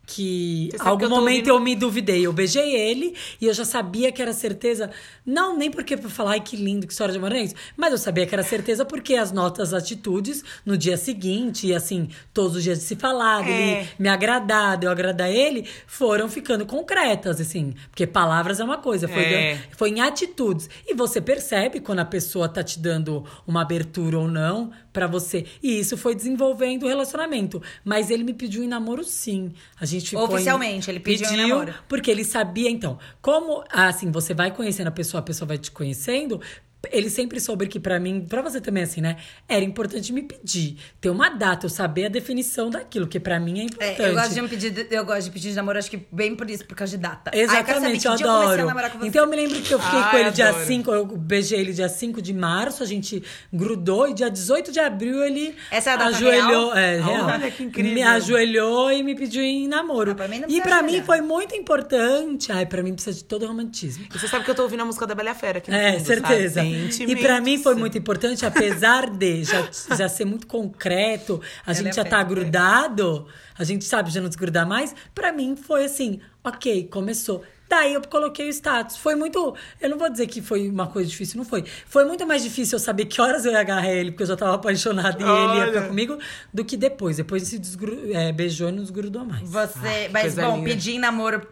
[0.05, 2.25] Que Você algum que eu momento ouvindo- eu me duvidei.
[2.25, 4.89] Eu beijei ele e eu já sabia que era certeza.
[5.25, 7.53] Não, nem porque pra falar, ai que lindo, que história de amor é isso.
[7.77, 12.09] Mas eu sabia que era certeza porque as notas, atitudes no dia seguinte, e assim,
[12.33, 13.87] todos os dias de se falar, É.
[13.97, 17.73] me agradar, de eu agradar ele, foram ficando concretas, assim.
[17.89, 19.59] Porque palavras é uma coisa, foi, É.
[19.77, 20.69] foi em atitudes.
[20.87, 25.45] E você percebe quando a pessoa tá te dando uma abertura ou não pra você.
[25.63, 27.61] E isso foi desenvolvendo o relacionamento.
[27.85, 29.53] Mas ele me pediu em namoro, sim.
[29.79, 31.73] A gente Oficialmente, ele pediu namoro.
[31.87, 35.71] porque ele sabia, então, como assim, você vai conhecendo a pessoa, a pessoa vai te
[35.71, 36.41] conhecendo.
[36.91, 39.17] Ele sempre soube que pra mim, pra você também assim, né?
[39.47, 43.59] Era importante me pedir, ter uma data, eu saber a definição daquilo, que pra mim
[43.59, 44.01] é importante.
[44.01, 46.35] É, eu gosto de um pedido, eu gosto de pedir de namoro, acho que bem
[46.35, 47.29] por isso, por causa de data.
[47.33, 48.65] Ai, saber Exatamente, que eu a adoro.
[48.65, 49.07] namorar com você.
[49.09, 50.65] então eu me lembro que eu fiquei com Ai, ele dia adoro.
[50.65, 53.21] 5, eu beijei ele dia 5 de março, a gente
[53.53, 56.77] grudou e dia 18 de abril ele Essa é a data ajoelhou, real?
[56.77, 57.25] é, real.
[57.27, 57.93] Olha que incrível.
[57.93, 60.11] Me ajoelhou e me pediu em namoro.
[60.11, 62.51] Ah, pra mim não e pra mim foi muito importante.
[62.51, 64.05] Ai, pra mim precisa de todo romantismo.
[64.13, 65.93] E você sabe que eu tô ouvindo a música da Bela Fera aqui no É,
[65.93, 66.55] fundo, certeza.
[66.55, 66.70] sabe?
[67.11, 71.89] E pra mim foi muito importante, apesar de já, já ser muito concreto, a gente
[71.89, 74.95] é já tá grudado, a gente sabe já não desgrudar mais.
[75.13, 77.43] Pra mim foi assim, ok, começou.
[77.71, 78.97] Daí eu coloquei o status.
[78.97, 79.55] Foi muito.
[79.79, 81.63] Eu não vou dizer que foi uma coisa difícil, não foi.
[81.87, 84.35] Foi muito mais difícil eu saber que horas eu ia agarrar ele, porque eu já
[84.35, 85.87] tava apaixonada e ele ia ficar Olha.
[85.87, 86.17] comigo,
[86.53, 87.15] do que depois.
[87.15, 88.11] Depois se desgru...
[88.13, 89.49] é, beijou e não desgrudou mais.
[89.49, 90.69] Você, mas coisa bom, linda.
[90.69, 91.47] pedir namoro,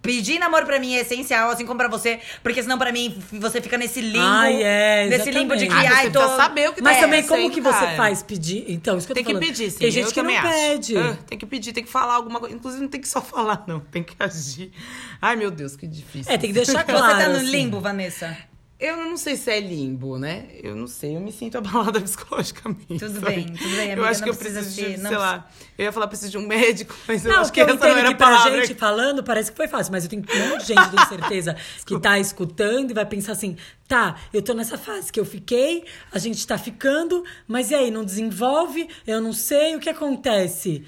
[0.00, 3.60] pedir namoro pra mim é essencial, assim como pra você, porque senão pra mim você
[3.60, 5.92] fica nesse limbo, Ai, é, nesse limbo de que exatamente.
[5.94, 7.96] Ah, ai tô saber o que Mas tá também como que acontecendo, você cara.
[7.96, 8.64] faz pedir?
[8.68, 9.78] Então, isso que eu tô Tem que pedir, sim.
[9.78, 10.48] Tem gente eu que não acho.
[10.48, 10.96] pede.
[10.96, 12.54] Ah, tem que pedir, tem que falar alguma coisa.
[12.54, 13.80] Inclusive, não tem que só falar, não.
[13.80, 14.72] Tem que agir.
[15.20, 16.32] Ai, meu Deus, que difícil.
[16.32, 17.18] É, tem que deixar Você claro.
[17.18, 17.50] tá no assim.
[17.50, 18.36] limbo, Vanessa?
[18.78, 20.46] Eu não sei se é limbo, né?
[20.60, 22.98] Eu não sei, eu me sinto abalada psicologicamente.
[22.98, 23.26] Tudo sabe?
[23.26, 25.92] bem, tudo bem, Eu amiga, acho que eu preciso de, não sei lá, eu ia
[25.92, 28.12] falar preciso de um médico, mas eu Não, acho que eu essa não era a
[28.12, 28.66] que pra palavra.
[28.66, 31.56] gente falando parece que foi fácil, mas eu tenho um monte de gente, tenho certeza,
[31.86, 35.84] que tá escutando e vai pensar assim: tá, eu tô nessa fase que eu fiquei,
[36.12, 38.88] a gente tá ficando, mas e aí, não desenvolve?
[39.06, 40.84] Eu não sei o que acontece.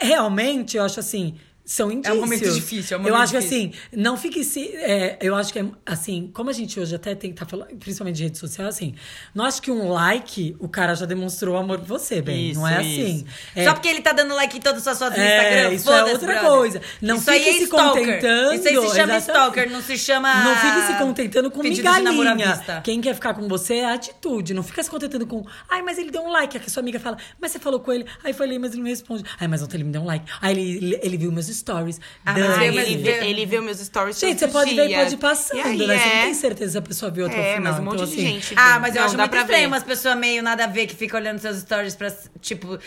[0.00, 1.36] Realmente, eu acho assim.
[1.64, 2.20] São indícios.
[2.20, 3.70] momento difícil, é um Eu momento acho que difícil.
[3.90, 4.68] assim, não fique se.
[4.76, 7.68] é, eu acho que é assim, como a gente hoje até tem que tá falando,
[7.76, 8.94] principalmente de rede social, assim,
[9.34, 12.52] não acho que um like o cara já demonstrou amor por você, bem.
[12.52, 13.14] não é Isso, assim.
[13.16, 13.24] isso.
[13.56, 15.74] É, Só porque ele tá dando like em todas as suas fotos no É, Instagram.
[15.74, 16.50] isso é outra brother.
[16.50, 16.82] coisa.
[17.00, 18.04] Não isso fique é se stalker.
[18.04, 19.20] contentando, Isso aí se chama exatamente.
[19.22, 20.44] stalker, não se chama.
[20.44, 22.82] Não fique se contentando com migalhinha.
[22.84, 24.52] Quem quer ficar com você é a atitude.
[24.52, 25.44] Não fica se contentando com.
[25.70, 26.56] Ai, mas ele deu um like.
[26.58, 28.04] Aí a sua amiga fala, mas você falou com ele.
[28.22, 29.24] Aí eu falei, mas ele não responde.
[29.40, 30.24] Ai, mas ontem ele me deu um like.
[30.42, 32.00] Aí ele, ele viu meus stories.
[32.24, 35.00] Ah, mas ele, vê- ele vê meus stories Gente, você pode ver e dias.
[35.02, 35.98] pode ir passando, aí, né?
[35.98, 36.22] Você não é.
[36.24, 37.72] tem certeza se a pessoa viu até o É, final.
[37.72, 38.54] mas um monte então, de assim, gente.
[38.56, 39.66] Ah, mas eu Não, acho muito estranho ver.
[39.66, 42.78] umas pessoas meio nada a ver que ficam olhando seus stories pra, tipo...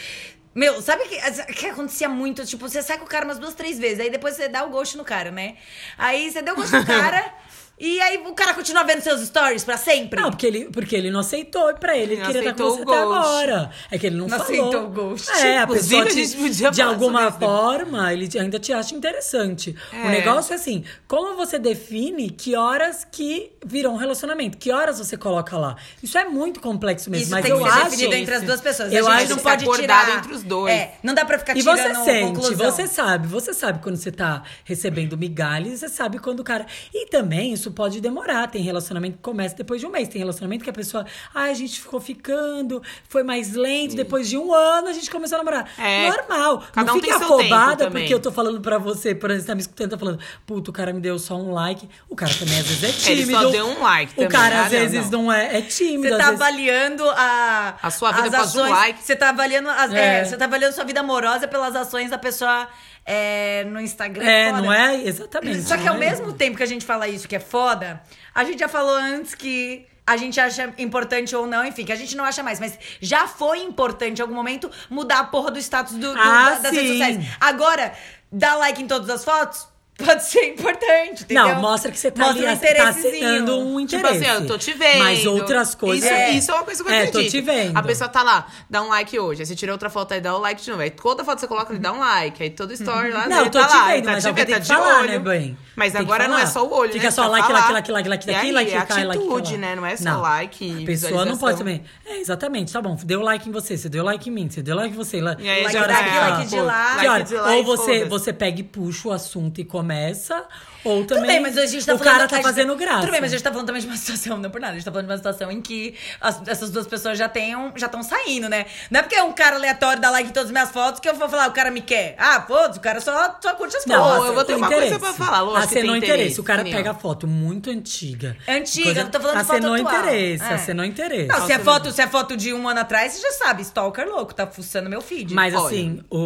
[0.55, 2.43] Meu, sabe que, que acontecia muito?
[2.43, 4.69] Tipo, você sai com o cara umas duas, três vezes, aí depois você dá o
[4.71, 5.55] ghost no cara, né?
[5.97, 7.31] Aí você deu o ghost no cara,
[7.79, 10.19] e aí o cara continua vendo seus stories pra sempre.
[10.21, 12.13] Não, porque ele, porque ele não aceitou pra ele.
[12.13, 13.71] Ele Ele queria estar com aceitou você o até agora.
[13.91, 14.43] É que ele não, Não falou.
[14.67, 15.29] aceitou o ghost.
[15.31, 19.75] É, a pessoa a te- gente podia de alguma forma, ele ainda te acha interessante.
[19.91, 20.09] O É.
[20.09, 24.57] negócio é assim, como você define que horas que virou um relacionamento?
[24.57, 25.75] Que horas você coloca lá?
[26.01, 27.89] Isso é muito complexo mesmo, Isso mas tem eu que ser acho...
[27.91, 28.91] definido entre as duas pessoas.
[28.93, 30.17] Eu a acho gente não que pode tirar...
[30.17, 30.73] entre os dois.
[30.73, 32.71] É, não dá pra ficar E tirando você sente, conclusão.
[32.71, 36.65] você sabe, você sabe quando você tá recebendo migalhas, você sabe quando o cara.
[36.93, 38.47] E também isso pode demorar.
[38.49, 40.07] Tem relacionamento que começa depois de um mês.
[40.07, 44.37] Tem relacionamento que a pessoa, ah, a gente ficou ficando, foi mais lento, depois de
[44.37, 45.69] um ano a gente começou a namorar.
[45.77, 46.09] É.
[46.09, 46.63] Normal.
[46.71, 49.29] Cada não um fique tem seu tempo afobada porque eu tô falando pra você, por
[49.31, 51.87] exemplo, você tá me escutando, tá falando, puta, o cara me deu só um like.
[52.09, 53.41] O cara também às vezes é Ele tímido.
[53.43, 54.29] só deu um like O também.
[54.29, 55.31] cara Ah, às não, vezes não, não.
[55.31, 56.03] é, é tímido.
[56.15, 56.41] Você tá vezes...
[56.41, 58.71] avaliando a, A sua vida as após um ações.
[58.71, 59.03] like.
[59.03, 60.25] Você tá avaliando as, é, É.
[60.25, 62.67] você tá avaliando sua vida amorosa pelas ações da pessoa
[63.09, 64.25] é, no Instagram.
[64.29, 64.61] É, foda.
[64.61, 64.95] não é?
[65.03, 65.61] Exatamente.
[65.63, 65.97] Só que ao é?
[65.97, 68.01] mesmo tempo que a gente fala isso que é foda,
[68.35, 71.95] a gente já falou antes que a gente acha importante ou não, enfim, que a
[71.95, 75.59] gente não acha mais, mas já foi importante em algum momento mudar a porra do
[75.59, 77.25] status do, do- Ah, da- das redes sociais.
[77.39, 77.93] Agora,
[78.31, 81.47] dar like em todas as fotos pode ser importante, entendeu?
[81.47, 84.25] Não, mostra que você tá Mostra ali, um tá dando um Tipo interesse.
[84.27, 84.99] assim, eu tô te vendo.
[84.99, 86.05] Mas outras coisas...
[86.05, 86.31] Isso é, É.
[86.33, 87.23] isso é uma coisa que eu É, acredito.
[87.23, 87.77] tô te vendo.
[87.77, 89.41] A pessoa tá lá, dá um like hoje.
[89.41, 90.81] Aí você tira outra foto aí, dá um like de novo.
[90.83, 92.43] Aí toda foto que você coloca, ele dá um like.
[92.43, 93.87] Aí toda story lá, Não, ele eu tô tá te lá.
[93.87, 95.09] vendo, tá mas te alguém vendo, tem tá que de falar, olho.
[95.09, 95.57] né, bem?
[95.75, 97.11] Mas Tem agora não é só o olho, Fica né?
[97.11, 99.57] só Precisa like, like, like, like, like E daqui, like, é like, like, atitude, like.
[99.57, 99.75] né?
[99.75, 100.21] Não é só Não.
[100.21, 101.83] like A pessoa não pode também.
[102.05, 102.95] É, exatamente, tá bom.
[103.03, 105.17] Deu like em você, você deu like em mim, você deu like em você.
[105.17, 106.95] E horas daqui, like de lá.
[106.95, 107.63] Like Ou
[108.09, 110.43] você, pega e puxa o assunto e começa,
[110.83, 113.01] ou também bem, mas a gente tá o cara tá fazendo graça.
[113.01, 114.75] Tudo bem, mas a gente tá falando também de uma situação, não por nada, a
[114.75, 117.85] gente tá falando de uma situação em que as- essas duas pessoas já tenham, já
[117.87, 118.65] estão saindo, né?
[118.91, 121.07] Não é porque é um cara aleatório dá like em todas as minhas fotos que
[121.09, 122.15] eu vou falar, o cara me quer.
[122.17, 124.23] Ah, foda-se, o cara só, só curte as Não, fotos.
[124.23, 124.99] Ô, eu vou ter uma coisa interesse.
[124.99, 126.41] pra falar, lógico tem Acenou interesse, interesse.
[126.41, 128.35] O cara pega foto muito antiga.
[128.45, 129.93] É antiga, não tô falando de foto acenou atual.
[130.03, 130.53] interesse, É.
[130.53, 131.27] acenou interesse.
[131.27, 134.07] Não, se é, foto, se é foto de um ano atrás, você já sabe, stalker
[134.07, 135.33] louco, tá fuçando meu feed.
[135.33, 135.65] Mas Olha.
[135.65, 136.17] assim, o,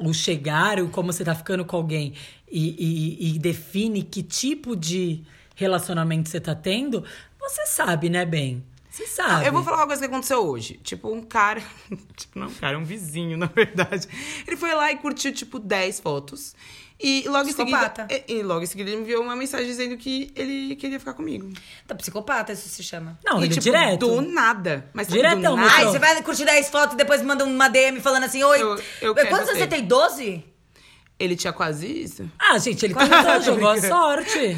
[0.00, 2.14] o, o chegar, o como você tá ficando com alguém
[2.50, 5.22] e, e- e define que tipo de
[5.54, 7.04] relacionamento você tá tendo,
[7.40, 8.64] você sabe, né, bem?
[8.90, 9.46] Você sabe.
[9.46, 10.74] Eu vou falar uma coisa que aconteceu hoje.
[10.82, 11.62] Tipo, um cara.
[12.16, 14.08] Tipo, não, um cara, um vizinho, na verdade.
[14.46, 16.54] Ele foi lá e curtiu, tipo, 10 fotos.
[17.00, 17.78] E logo em seguida.
[17.90, 18.08] Psicopata.
[18.28, 21.12] E, e logo em seguida ele me enviou uma mensagem dizendo que ele queria ficar
[21.14, 21.48] comigo.
[21.86, 23.16] Tá psicopata, isso se chama.
[23.24, 23.98] Não, e, ele tipo, direto.
[24.08, 24.90] Do nada.
[24.92, 25.72] Mas sabe, Diretão, do meu nada.
[25.76, 28.60] Ai, você vai curtir 10 fotos e depois manda uma DM falando assim, oi.
[28.60, 29.84] Eu- eu quero Quantos você tem?
[29.84, 30.42] 12?
[31.18, 32.30] Ele tinha quase isso.
[32.38, 34.38] Ah, gente, ele tentou, jogou a sorte.
[34.38, 34.56] É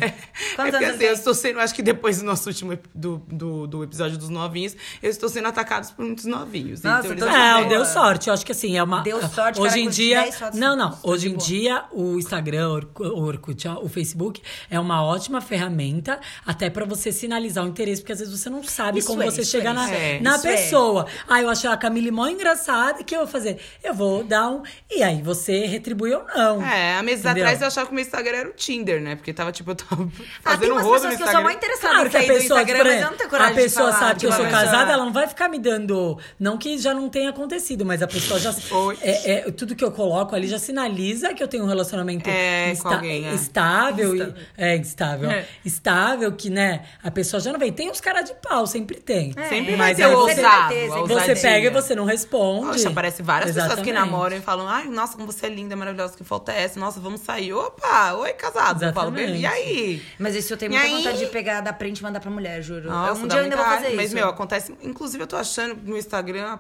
[0.57, 3.67] Quantos porque anos assim, eu estou sendo, acho que depois do nosso último do, do,
[3.67, 6.83] do episódio dos novinhos, eu estou sendo atacado por muitos novinhos.
[6.83, 7.69] Nossa, então, tô eles Não, boa.
[7.69, 8.29] deu sorte.
[8.29, 9.01] Eu acho que assim, é uma.
[9.01, 10.21] Deu sorte, Hoje cara, em dia.
[10.23, 10.99] 10 fotos Não, não.
[11.03, 11.47] Hoje em boa.
[11.47, 16.85] dia, o Instagram, o Orku- o Orkut, o Facebook, é uma ótima ferramenta até pra
[16.85, 19.51] você sinalizar o interesse, porque às vezes você não sabe Isso como é, você isso
[19.51, 20.21] chega é, na, é.
[20.21, 20.39] na é.
[20.39, 21.07] pessoa.
[21.27, 23.59] Ah, eu achei a Camille mó engraçada, o que eu vou fazer?
[23.83, 24.63] Eu vou dar um.
[24.91, 26.50] E aí você retribui ou não.
[26.63, 27.45] É, há meses Entendeu?
[27.45, 29.15] atrás eu achava que o meu Instagram era o Tinder, né?
[29.17, 31.43] Porque tava, tipo, eu tava Ah, tem fazendo umas rodo pessoas no que eu sou
[31.43, 33.31] mais interessada Claro em que a sair do pessoa, Instagram, tipo, mas eu não tenho
[33.31, 35.29] coragem a pessoa de falar sabe que eu uma sou pessoa- casada, ela não vai
[35.29, 36.19] ficar me dando.
[36.39, 38.55] Não que já não tenha acontecido, mas a pessoa já.
[39.03, 42.75] É, é, tudo que eu coloco ali já sinaliza que eu tenho um relacionamento É,
[42.81, 43.35] com alguém, é.
[43.35, 44.17] estável.
[44.17, 45.31] e- é, estável.
[45.31, 45.45] É.
[45.65, 47.73] Estável, que, né, a pessoa já não vem.
[47.73, 49.33] Tem uns caras de pau, sempre tem.
[49.49, 50.75] Sempre mas vai ter ousado,
[51.09, 52.67] você pega e você não responde.
[52.73, 53.93] Poxa, aparece várias pessoas que Exatamente.
[54.11, 56.81] namoram e falam, ai, nossa, como você é linda, maravilhosa, que foto volta é essa?
[56.81, 57.53] Nossa, vamos sair.
[57.53, 58.83] Opa, oi, casado.
[58.85, 60.03] Eu falo, e aí?
[60.19, 60.97] Mas isso eu tenho E muita aí?
[61.03, 62.89] vontade de pegar da print e mandar pra mulher, juro.
[62.89, 63.89] Nossa, um dia eu ainda vou fazer raiva.
[63.89, 63.97] isso.
[63.97, 64.75] Mas, meu, acontece.
[64.83, 66.59] Inclusive, eu tô achando no Instagram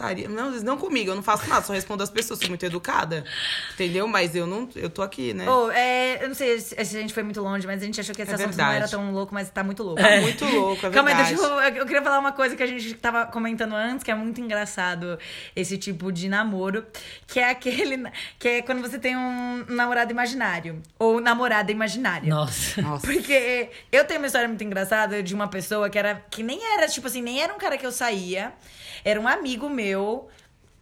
[0.00, 0.28] putaria.
[0.28, 3.24] Não, não comigo, eu não faço nada, só respondo as pessoas, sou muito educada.
[3.74, 4.08] Entendeu?
[4.08, 4.68] Mas eu não.
[4.74, 5.48] Eu tô aqui, né?
[5.48, 8.14] Ô, é, eu não sei se a gente foi muito longe, mas a gente achou
[8.14, 8.76] que esse É assunto não verdade.
[8.76, 10.00] era tão louco, mas tá muito louco.
[10.00, 11.36] Tá muito louco, é Calma aí, verdade.
[11.36, 14.14] deixa eu, eu queria falar uma coisa que a gente tava comentando antes, que é
[14.14, 15.18] muito engraçado
[15.54, 16.86] esse tipo de namoro,
[17.26, 22.28] que é aquele que é quando você tem um namorado imaginário ou namorada imaginária.
[22.28, 22.80] Nossa.
[22.80, 23.06] Nossa.
[23.06, 26.86] Porque eu tenho uma história muito engraçada de uma pessoa que era que nem era,
[26.88, 28.52] tipo assim, nem era um cara que eu saía,
[29.04, 30.28] era um amigo meu.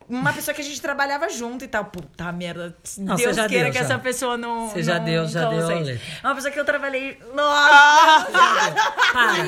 [0.08, 1.84] Uma pessoa que a gente trabalhava junto e tal.
[1.86, 2.74] Puta merda.
[2.96, 3.84] Não, Deus queira deu, que já.
[3.84, 4.68] essa pessoa não.
[4.70, 5.70] Você já não deu, já deu.
[5.70, 7.18] É uma pessoa que eu trabalhei.
[7.34, 8.26] Nossa!
[9.12, 9.46] Para.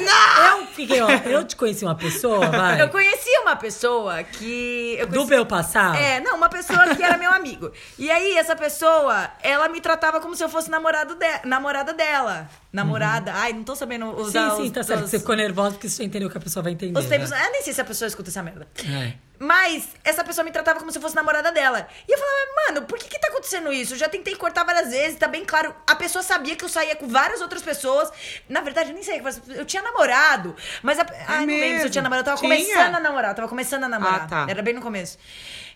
[0.50, 2.80] Eu fiquei, ó, eu te conheci uma pessoa, vai.
[2.80, 4.96] Eu conheci uma pessoa que.
[4.98, 5.96] Eu Do conheci- meu passado?
[5.96, 7.70] É, não, uma pessoa que era meu amigo.
[7.98, 12.48] E aí, essa pessoa, ela me tratava como se eu fosse namorado de- namorada dela.
[12.72, 13.32] Namorada.
[13.34, 15.04] Ai, não tô sabendo usar Sim, sim, os, tá certo.
[15.04, 16.98] os- Você ficou nervosa porque você entendeu que a pessoa vai entender.
[16.98, 17.30] Os tempos.
[17.30, 17.46] né?
[17.46, 18.66] Eu nem sei se a pessoa escuta essa merda.
[18.84, 19.12] É.
[19.42, 21.88] Mas essa pessoa me tratava como se fosse namorada dela.
[22.06, 23.94] E eu falava, mano, por que que tá acontecendo isso?
[23.94, 25.74] Eu já tentei cortar várias vezes, tá bem claro.
[25.86, 28.12] A pessoa sabia que eu saía com várias outras pessoas.
[28.46, 29.22] Na verdade, eu nem sei.
[29.48, 30.54] Eu tinha namorado.
[30.82, 30.98] Mas.
[30.98, 31.06] A...
[31.26, 31.90] Ai, não lembro se eu mesmo?
[31.90, 32.28] tinha namorado.
[32.28, 32.66] Eu tava Tinha?
[32.66, 33.30] começando a namorar.
[33.30, 34.24] Eu tava começando a namorar.
[34.24, 34.46] Ah, tá.
[34.46, 35.16] Era bem no começo.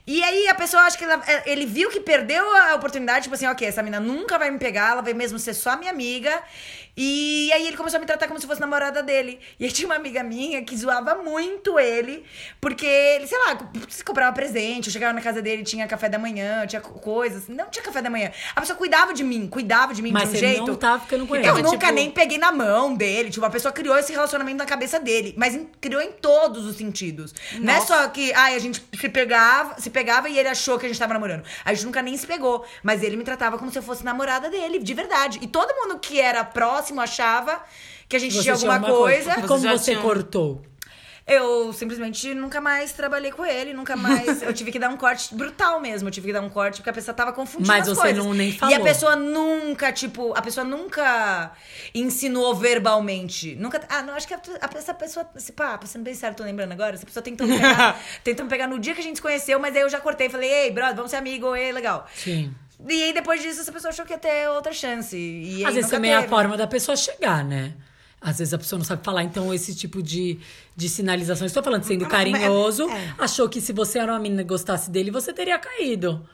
[0.06, 3.34] E aí a pessoa acha que ela- é, ele viu que perdeu a oportunidade, tipo
[3.34, 6.42] assim, ok, essa menina nunca vai me pegar, ela vai mesmo ser só minha amiga.
[6.96, 9.40] E aí ele começou a me tratar como se fosse namorada dele.
[9.58, 12.24] E aí tinha uma amiga minha que zoava muito ele,
[12.60, 16.18] porque ele, sei lá, se comprava presente, eu chegava na casa dele, tinha café da
[16.20, 17.48] manhã, tinha co- coisas.
[17.48, 18.30] Não tinha café da manhã.
[18.54, 20.66] A pessoa cuidava de mim, cuidava de mim Mas de um jeito.
[20.68, 21.48] não tava ficando com ele.
[21.48, 23.30] Eu nunca tipo- nem peguei na mão dele.
[23.30, 25.34] Tipo, a pessoa criou esse relacionamento na cabeça dele.
[25.36, 27.34] Mas criou em todos os sentidos.
[27.54, 27.86] Não é Nossa.
[28.02, 30.98] só que, ai, a gente se pegava, se pegava e ele achou que a gente
[30.98, 31.44] tava namorando.
[31.64, 32.66] A gente nunca nem se pegou.
[32.82, 35.38] Mas ele me tratava como se eu fosse namorada dele, de verdade.
[35.40, 37.62] E todo mundo que era próximo achava
[38.08, 39.32] que a gente Você tinha alguma coisa.
[39.38, 40.60] E como Você você tinha cortou?
[41.26, 44.42] Eu simplesmente nunca mais trabalhei com ele, nunca mais.
[44.42, 46.06] Eu tive que dar um corte brutal mesmo.
[46.08, 48.22] Eu tive que dar um corte porque a pessoa tava confundindo Mas as você coisas.
[48.24, 48.82] não nem E a falou.
[48.82, 51.52] pessoa nunca, tipo, a pessoa nunca
[51.94, 53.54] insinuou verbalmente.
[53.56, 53.80] Nunca.
[53.88, 55.26] Ah, não, acho que a- a- essa pessoa.
[55.34, 56.94] Esse papo, sendo bem sério, tô lembrando agora.
[56.94, 59.58] Essa pessoa tentou me pegar, tentou me pegar no dia que a gente se conheceu,
[59.58, 60.28] mas aí eu já cortei.
[60.28, 62.06] Falei, ei, brother, vamos ser amigo, ei, legal.
[62.14, 62.54] Sim.
[62.86, 65.62] E aí depois disso, essa pessoa achou que ia ter outra chance.
[65.66, 67.72] Às vezes também é a forma da pessoa chegar, né?
[68.24, 70.38] Às vezes a pessoa não sabe falar, então esse tipo de,
[70.74, 71.46] de sinalização.
[71.46, 73.14] Estou falando sendo Mas- carinhoso, é.
[73.18, 76.26] achou que se você era uma menina e gostasse dele, você teria caído.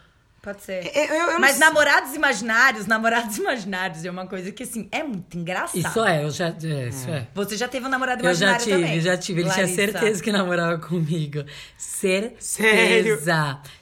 [0.42, 0.90] Pode ser.
[0.96, 1.60] Eu- eu- eu não Mas sei.
[1.60, 5.76] namorados imaginários, namorados imaginários é uma coisa que, assim, é muito engraçado.
[5.78, 6.46] Isso é, eu já.
[6.48, 7.26] é, isso é.
[7.34, 9.00] Você já teve um namorado Eu já imaginário tive, também.
[9.02, 9.40] já tive.
[9.42, 11.44] Ele tinha certeza que namorava comigo.
[11.76, 12.36] Certeza.
[12.40, 13.20] Sério?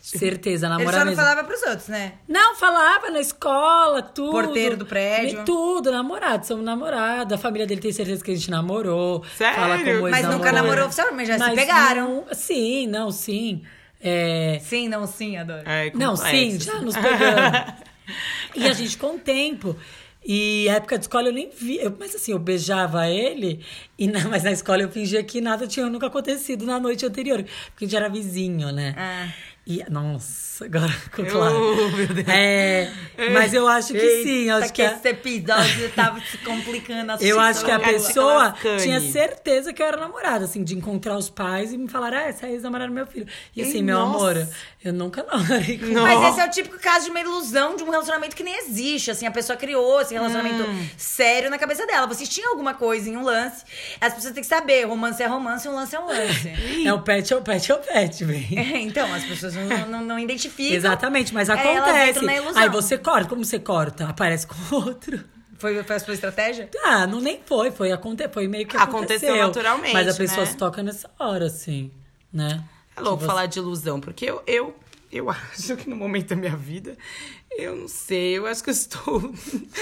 [0.03, 1.23] Certeza, Ele namorava só não mesmo.
[1.23, 2.15] falava pros outros, né?
[2.27, 4.31] Não, falava na escola, tudo.
[4.33, 5.45] Porteiro do prédio.
[5.45, 7.33] Tudo, namorado, somos namorados.
[7.35, 9.23] A família dele tem certeza que a gente namorou.
[9.37, 9.55] Sério?
[9.55, 10.53] Fala como Mas nunca ex-namorou.
[10.53, 12.25] namorou oficialmente, já se Mas pegaram.
[12.27, 13.63] não- sim, não, sim.
[14.01, 15.63] É, Sim, não, sim, adoro.
[15.69, 17.75] É não, sim, já nos pegamos.
[18.55, 19.77] e a gente com o tempo.
[20.25, 21.79] E a época de escola eu nem vi.
[21.79, 23.65] eu- mas assim, eu beijava ele,
[23.99, 27.43] e na- mas na escola eu fingia que nada tinha nunca acontecido na noite anterior.
[27.71, 28.95] Porque a gente era vizinho, né?
[28.99, 29.29] Ah.
[29.71, 31.55] E, nossa, agora ficou claro.
[31.55, 32.27] Oh, meu Deus.
[32.27, 32.91] É,
[33.35, 34.45] mas eu acho que sim.
[34.45, 37.13] Eita, Acho que que esse episódio tava se complicando.
[37.21, 41.29] eu acho que a pessoa tinha certeza que eu era namorada, assim, de encontrar os
[41.29, 43.27] pais e me falar, ah, essa é a ex-namorada do meu filho.
[43.55, 44.17] E assim, Ih, meu nossa.
[44.17, 44.49] amor,
[44.83, 46.03] eu nunca namorei com Não.
[46.03, 49.11] Mas esse é o típico caso de uma ilusão de um relacionamento que nem existe.
[49.11, 50.89] Assim, a pessoa criou esse relacionamento Hum.
[50.97, 52.07] sério na cabeça dela.
[52.07, 53.65] Vocês tinham alguma coisa em um lance.
[54.01, 56.49] As pessoas têm que saber: romance é romance, um lance é um lance.
[56.89, 58.49] É o pet, é o pet, é o pet, bem.
[58.57, 60.77] É, então, as pessoas não, não, não identificam.
[60.77, 62.59] Exatamente, mas Aí elas acontece.
[62.59, 64.07] Aí você corta, como você corta?
[64.09, 65.25] Aparece com outro.
[65.59, 66.69] Foi, foi a sua estratégia?
[66.85, 69.47] Ah, não nem foi, foi, aconte, foi meio que Aconteceu aconteceu.
[69.49, 70.51] naturalmente, Mas a pessoa né?
[70.53, 71.91] se toca nessa hora, assim,
[72.33, 72.63] né?
[72.97, 74.77] É louco Tipo, falar de ilusão, porque eu, eu,
[75.11, 76.97] eu acho que no momento da minha vida,
[77.51, 79.19] eu não sei, eu acho que eu estou.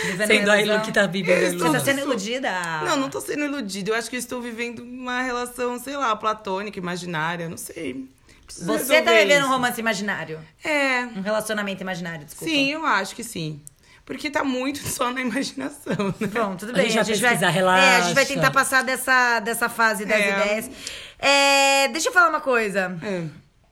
[0.06, 0.76] Vivendo Sendo a ilusão?
[0.76, 1.84] ilu que tá vivendo a Você tá ilusão.
[1.84, 2.50] sendo iludida?
[2.86, 3.90] Não, não tô sendo iludida.
[3.90, 8.08] Eu acho que eu estou vivendo uma relação, sei lá, platônica, imaginária, não sei.
[8.46, 9.48] Preciso Você tá vivendo um isso.
[9.48, 10.40] romance imaginário?
[10.64, 11.00] É.
[11.16, 12.52] Um relacionamento imaginário, desculpa.
[12.52, 13.60] Sim, eu acho que sim.
[14.04, 16.28] Porque tá muito só na imaginação, né?
[16.28, 16.84] Bom, tudo A bem.
[16.84, 17.84] gente vai vai, relaxa.
[17.84, 20.30] É, a gente vai tentar passar dessa, dessa fase das É.
[20.40, 20.70] ideias.
[21.18, 22.96] É, deixa eu falar uma coisa.
[23.02, 23.24] É.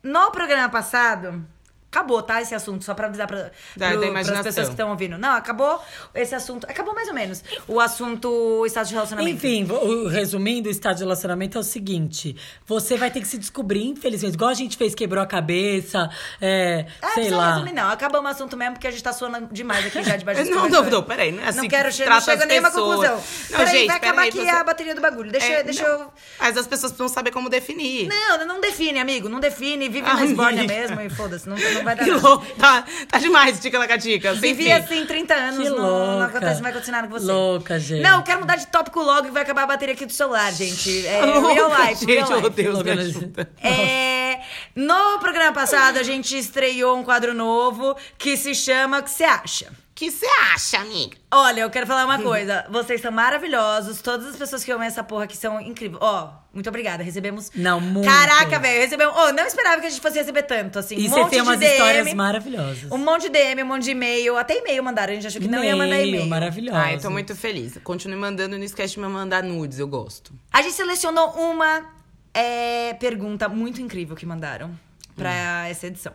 [0.03, 1.47] No programa passado,
[1.95, 2.43] Acabou, tá?
[2.43, 5.17] Esse assunto, só pra avisar pra, Da- pro, da pras pessoas que estão ouvindo.
[5.17, 5.81] Não, acabou
[6.13, 6.65] esse assunto.
[6.69, 7.45] Acabou mais ou menos.
[7.69, 9.37] O assunto estado de relacionamento.
[9.37, 9.65] Enfim,
[10.11, 14.35] resumindo, o estado de relacionamento é o seguinte: você vai ter que se descobrir, infelizmente,
[14.35, 17.53] igual a gente fez, quebrou a cabeça, é, Ah, sei lá.
[17.55, 17.89] resumir, não.
[17.91, 20.69] Acabamos o assunto mesmo, porque a gente tá suando demais aqui já debaixo desse Não,
[20.69, 23.15] não, não, peraí, não é assim Não que quero che- não chega nenhuma conclusão.
[23.51, 25.31] Não, peraí, gente, vai acabar aqui você- a bateria do bagulho.
[25.31, 26.01] Deixa, É, deixa não.
[26.01, 26.13] eu...
[26.41, 28.09] Mas as pessoas precisam saber como definir.
[28.09, 29.29] Não, não define, amigo.
[29.29, 29.89] Não define.
[29.89, 30.27] Vive na Amiga.
[30.27, 31.49] esbórnia mesmo e foda-se.
[31.49, 34.35] Não, não vai dar Que louco, tá, tá demais, tica lacatica.
[34.35, 36.25] Vivi assim 30 anos, Que não, não louca.
[36.27, 37.27] acontece, não vai acontecer nada com você.
[37.27, 38.03] Louca, gente.
[38.03, 41.07] Não, quero mudar de tópico logo e vai acabar a bateria aqui do celular, gente.
[41.07, 42.51] É Louca, real life, gente, real oh life.
[42.51, 43.51] Deus, Louca, me ajuda.
[43.63, 44.41] É,
[44.75, 49.25] no programa passado, a gente estreou um quadro novo que se chama O que você
[49.25, 49.67] acha?
[49.67, 51.17] O que você acha, amiga?
[51.31, 52.67] Olha, eu quero falar uma coisa.
[52.69, 54.03] Vocês são maravilhosos.
[54.03, 56.03] Todas as pessoas que ouvem essa porra aqui são incríveis.
[56.03, 57.03] Ó, muito obrigada.
[57.03, 57.51] Recebemos.
[57.55, 58.07] Não, muito.
[58.09, 58.81] Caraca, velho.
[58.81, 59.15] Recebemos.
[59.17, 60.97] Oh, não esperava que a gente fosse receber tanto, assim.
[60.97, 62.93] E um você monte tem de umas DM, histórias maravilhosas.
[62.93, 64.37] Um monte de DM, um monte de e-mail.
[64.37, 65.13] Até e-mail mandaram.
[65.13, 66.27] A gente achou que não ia mandar e-mail.
[66.27, 66.77] maravilhoso.
[66.79, 67.79] Ai, tô muito feliz.
[67.85, 70.33] Continue mandando, não esquece de me mandar nudes, eu gosto.
[70.53, 71.85] A gente selecionou uma
[72.33, 74.71] é, pergunta muito incrível que mandaram
[75.17, 75.71] pra Hum.
[75.71, 76.13] essa edição.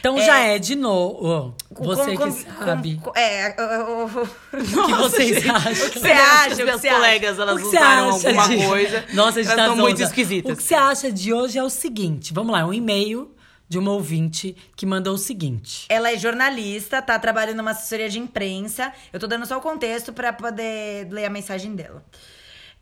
[0.00, 1.54] Então já é de novo.
[1.70, 3.00] Você Com- que com- sabe.
[3.02, 3.54] com- é,
[3.88, 5.86] o- que vocês acham?
[5.86, 6.56] O que você acha?
[6.56, 6.88] Que acha?
[6.94, 9.04] colegas, elas que usaram alguma de- coisa.
[9.14, 10.10] Nossa, a gente elas tá estão muito zonza.
[10.10, 10.52] esquisitas.
[10.52, 12.32] O que você acha de hoje é o seguinte.
[12.32, 13.32] Vamos lá, um e-mail
[13.68, 15.86] de uma ouvinte que mandou o seguinte.
[15.88, 18.92] Ela é jornalista, tá trabalhando numa assessoria de imprensa.
[19.12, 22.04] Eu tô dando só o contexto pra poder ler a mensagem dela.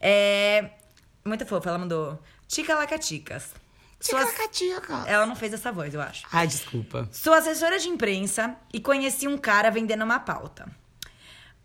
[0.00, 0.70] É.
[1.24, 2.18] Muito fofa, ela mandou.
[2.46, 3.44] Tica lacaticas.
[4.04, 5.04] Tica Sua- lacatica.
[5.06, 6.26] Ela não fez essa voz, eu acho.
[6.30, 7.08] Ai, desculpa.
[7.10, 10.66] Sou assessora de imprensa e conheci um cara vendendo uma pauta.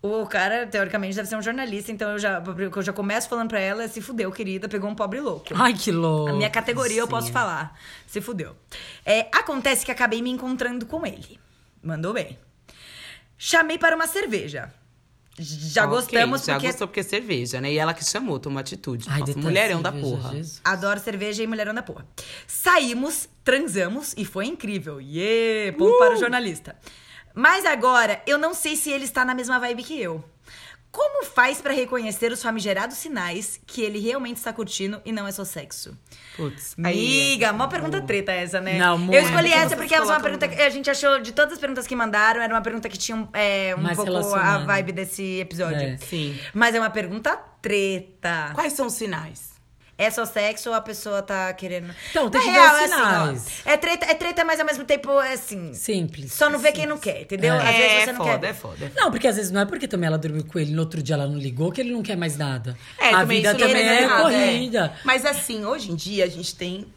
[0.01, 3.59] O cara, teoricamente, deve ser um jornalista, então eu já, eu já começo falando pra
[3.59, 5.47] ela, se fudeu, querida, pegou um pobre louco.
[5.53, 6.29] Ai, que louco.
[6.29, 7.77] A minha categoria eu posso falar.
[8.07, 8.55] Se fudeu.
[9.05, 11.37] É, acontece que acabei me encontrando com ele.
[11.83, 12.39] Mandou bem.
[13.37, 14.73] Chamei para uma cerveja.
[15.41, 17.71] Já Ok, gostamos Já porque gostou porque é cerveja, né?
[17.71, 19.05] E ela que chamou, tomou atitude.
[19.09, 20.31] Ai, Nossa, mulherão da cerveja, porra.
[20.31, 20.61] Jesus.
[20.63, 22.05] adoro cerveja e mulherão da porra.
[22.45, 24.99] Saímos, transamos e foi incrível.
[24.99, 25.77] Yeah!
[25.77, 26.75] Ponto para o jornalista.
[27.33, 30.23] Mas agora, eu não sei se ele está na mesma vibe que eu.
[30.91, 35.31] Como faz pra reconhecer os famigerados sinais que ele realmente está curtindo e não é
[35.31, 35.95] só sexo?
[36.35, 36.75] Putz.
[36.83, 38.79] aí- Amiga, uma pergunta treta essa, né?
[38.79, 39.15] Não, Eu muito.
[39.19, 41.59] escolhi Porque essa porque ela foi uma pergunta que a gente achou, de todas as
[41.59, 44.91] perguntas que mandaram, era uma pergunta que tinha um, é, um Mais pouco a vibe
[44.93, 45.77] desse episódio.
[45.79, 45.97] É.
[45.97, 46.35] Sim.
[46.55, 48.51] Mas é uma pergunta treta.
[48.55, 49.48] Quais são os sinais?
[49.99, 51.93] É só sexo ou a pessoa tá querendo.
[52.09, 53.45] Então, tem Na que real, é os assim, sinais.
[53.65, 53.69] ó.
[53.69, 55.73] É treta, é treta, mas ao mesmo tempo é assim.
[55.73, 56.31] Simples.
[56.33, 57.53] Só não vê quem não quer, entendeu?
[57.53, 57.57] É.
[57.57, 58.47] Às vezes é você não foda, quer.
[58.47, 58.91] é foda, é foda.
[58.95, 61.15] Não, porque às vezes não é porque também ela dormiu com ele no outro dia
[61.15, 62.77] ela não ligou que ele não quer mais nada.
[62.97, 64.93] É, a também vida também é é errado, corrida.
[65.03, 66.87] Mas assim, hoje em dia a gente tem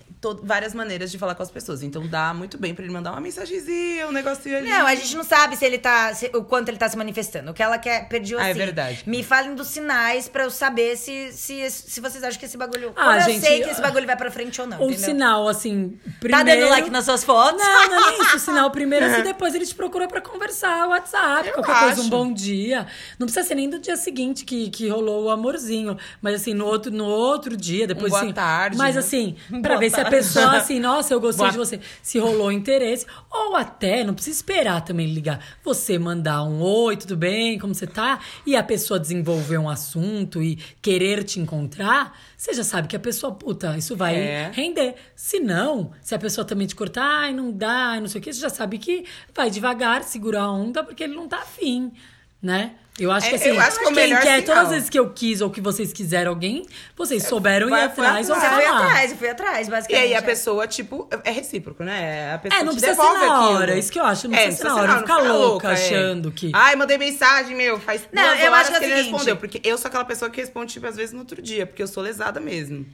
[0.43, 1.83] várias maneiras de falar com as pessoas.
[1.83, 4.69] Então dá muito bem pra ele mandar uma mensagenzinha, um negocinho ali.
[4.69, 6.15] Não, a gente não sabe se ele tá.
[6.15, 7.51] se- o quanto ele tá se manifestando.
[7.51, 8.51] O que ela quer pediu Ah, assim.
[8.51, 9.03] é verdade.
[9.07, 12.93] Me falem dos sinais pra eu saber se, se, se vocês acham que esse bagulho.
[12.97, 14.79] Ah, como eu gente, sei que esse bagulho vai pra frente ou não.
[14.81, 15.05] Um entendeu?
[15.05, 16.61] sinal, assim, Tá primeiro...
[16.63, 17.61] dando like nas suas fotos?
[17.63, 18.37] Não, não é isso.
[18.37, 21.97] O sinal primeiro é se depois ele te procurou pra conversar, WhatsApp, Eu qualquer coisa,
[22.01, 22.11] um acho.
[22.11, 22.87] bom dia.
[23.19, 25.97] Não precisa ser nem do dia seguinte que, que rolou o amorzinho.
[26.21, 28.33] Mas assim, no outro, no outro dia, depois boa assim.
[28.33, 29.01] tarde, Mas né?
[29.01, 30.12] assim, pra Boa ver se a tarde.
[30.17, 31.81] Pessoa, assim, nossa, eu gostei Boa- de você.
[32.03, 33.07] Se rolou interesse.
[33.31, 35.41] Ou até, não precisa esperar também ligar.
[35.65, 37.59] Você mandar um oi, tudo bem?
[37.59, 38.21] Como você tá?
[38.47, 43.01] E a pessoa desenvolver um assunto e querer te encontrar, você já sabe que a
[43.01, 44.51] pessoa, puta, isso vai É.
[44.53, 44.95] render.
[45.17, 48.33] Se não, se a pessoa também te cortar, ai, não dá, não sei o que,
[48.33, 49.05] você já sabe que
[49.35, 51.93] vai devagar, segurar a onda, porque ele não tá afim,
[52.41, 52.75] né?
[52.99, 54.55] Eu acho É, que assim, eu acho que é quem melhor quer, sinal.
[54.55, 57.85] todas as vezes que eu quis ou que vocês quiseram alguém, vocês souberam ir vai-
[57.85, 58.85] atrás ou Você foi falar.
[58.87, 60.05] atrás, eu fui atrás, E basicamente.
[60.05, 62.35] aí a pessoa, tipo, é recíproco, né?
[62.35, 63.59] A pessoa É, não precisa ser na aquilo.
[63.59, 65.69] hora, isso que eu acho, não É, precisa ser na hora, não ficar fica louca
[65.69, 65.73] é.
[65.73, 68.83] achando que- Ai, mandei mensagem, meu, faz Não, duas eu horas acho que é o
[68.85, 69.37] ele seguinte- respondeu.
[69.39, 71.87] Porque eu sou aquela pessoa que responde, tipo, às vezes no outro dia, porque eu
[71.89, 72.85] sou lesada mesmo.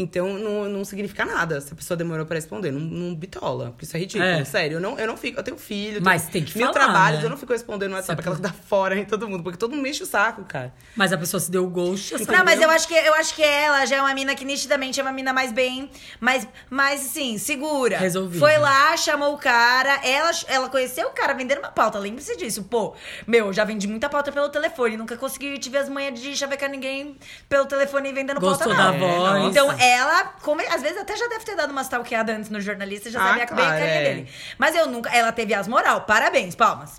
[0.00, 2.70] Então, não, não significa nada se a pessoa demorou pra responder.
[2.70, 4.44] Não, não bitola, porque isso é ridículo, É.
[4.44, 4.76] sério.
[4.76, 7.18] Eu não, eu não fico, eu tenho filho, Mas tenho tem que mil falar, trabalhos,
[7.20, 7.26] né?
[7.26, 9.72] eu não fico respondendo no WhatsApp, aquela que dá fora em todo mundo, porque todo
[9.72, 10.72] mundo me enche o saco, cara.
[10.94, 12.14] Mas a pessoa se deu o ghost.
[12.30, 15.00] Não, mas eu acho que eu acho que ela já é uma mina que nitidamente
[15.00, 15.90] é uma mina mais bem,
[16.20, 17.98] mais, mais assim, segura.
[17.98, 18.38] Resolvida.
[18.38, 22.62] Foi lá, chamou o cara, ela, ela conheceu o cara vendendo uma pauta, lembre-se disso.
[22.64, 22.94] Pô,
[23.26, 26.70] meu, eu já vendi muita pauta pelo telefone, nunca consegui tive as manhas de chavecar
[26.70, 27.16] ninguém
[27.48, 28.98] pelo telefone e vendendo Gostou pauta, da não.
[28.98, 29.44] voz.
[29.50, 33.10] Então ela, come- às vezes até já deve ter dado uma stalkeada antes no jornalista,
[33.10, 34.04] já Ah, sabia bem a claro, carinha é.
[34.04, 34.32] dele.
[34.58, 36.92] Mas eu nunca, ela teve as moral, parabéns, palmas.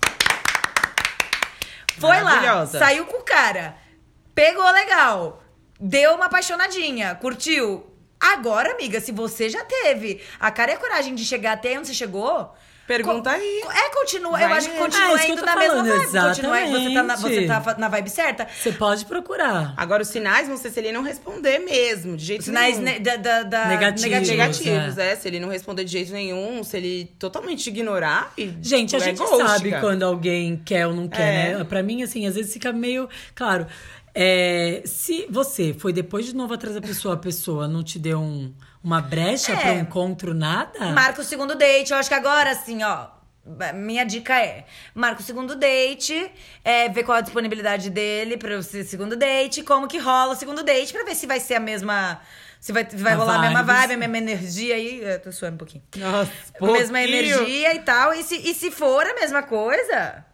[1.98, 3.76] Foi lá, saiu com o cara,
[4.34, 5.42] pegou legal,
[5.78, 7.86] deu uma apaixonadinha, curtiu.
[8.18, 11.88] Agora, amiga, se você já teve a cara e a coragem de chegar até onde
[11.88, 12.54] você chegou,
[12.96, 13.62] Pergunta aí.
[13.70, 14.32] É, continua.
[14.32, 16.04] Vai eu acho que continua É, isso que eu indo na mesma vibe.
[16.28, 17.64] Continua aí, você tá, na, você exatamente.
[17.74, 18.48] tá na vibe certa.
[18.60, 19.74] Você pode procurar.
[19.76, 22.98] Agora, os sinais vão ser se ele não responder mesmo, de jeito Sinais nenhum.
[22.98, 24.28] ne- da, da, Negativos.
[24.28, 25.14] Negativos, é.
[25.14, 28.32] Se ele não responder de jeito nenhum, se ele totalmente te ignorar.
[28.36, 29.80] E, Gente, a é gente ghost, sabe cara.
[29.82, 31.58] quando alguém quer ou não quer, É.
[31.58, 31.64] né?
[31.64, 33.08] Pra mim, assim, às vezes fica meio.
[33.34, 33.66] Claro,
[34.14, 38.18] é, se você foi depois de novo atrás da pessoa, a pessoa não te deu
[38.20, 38.52] um-
[38.82, 39.56] uma brecha É.
[39.56, 40.90] para um encontro, nada.
[40.92, 41.90] Marca o segundo date.
[41.92, 43.08] Eu acho que agora, assim, ó.
[43.74, 44.64] Minha dica é:
[44.94, 46.30] marca o segundo date,
[46.64, 50.36] é, ver qual a disponibilidade dele para o se- segundo date, como que rola o
[50.36, 52.20] segundo date, pra ver se vai ser a mesma.
[52.60, 55.00] Se vai, vai A rolar a mesma vibe, a mesma energia aí.
[55.02, 55.82] Eu tô suando um pouquinho.
[55.96, 58.12] Nossa, a mesma energia e tal.
[58.12, 60.24] E se, e se for a mesma coisa.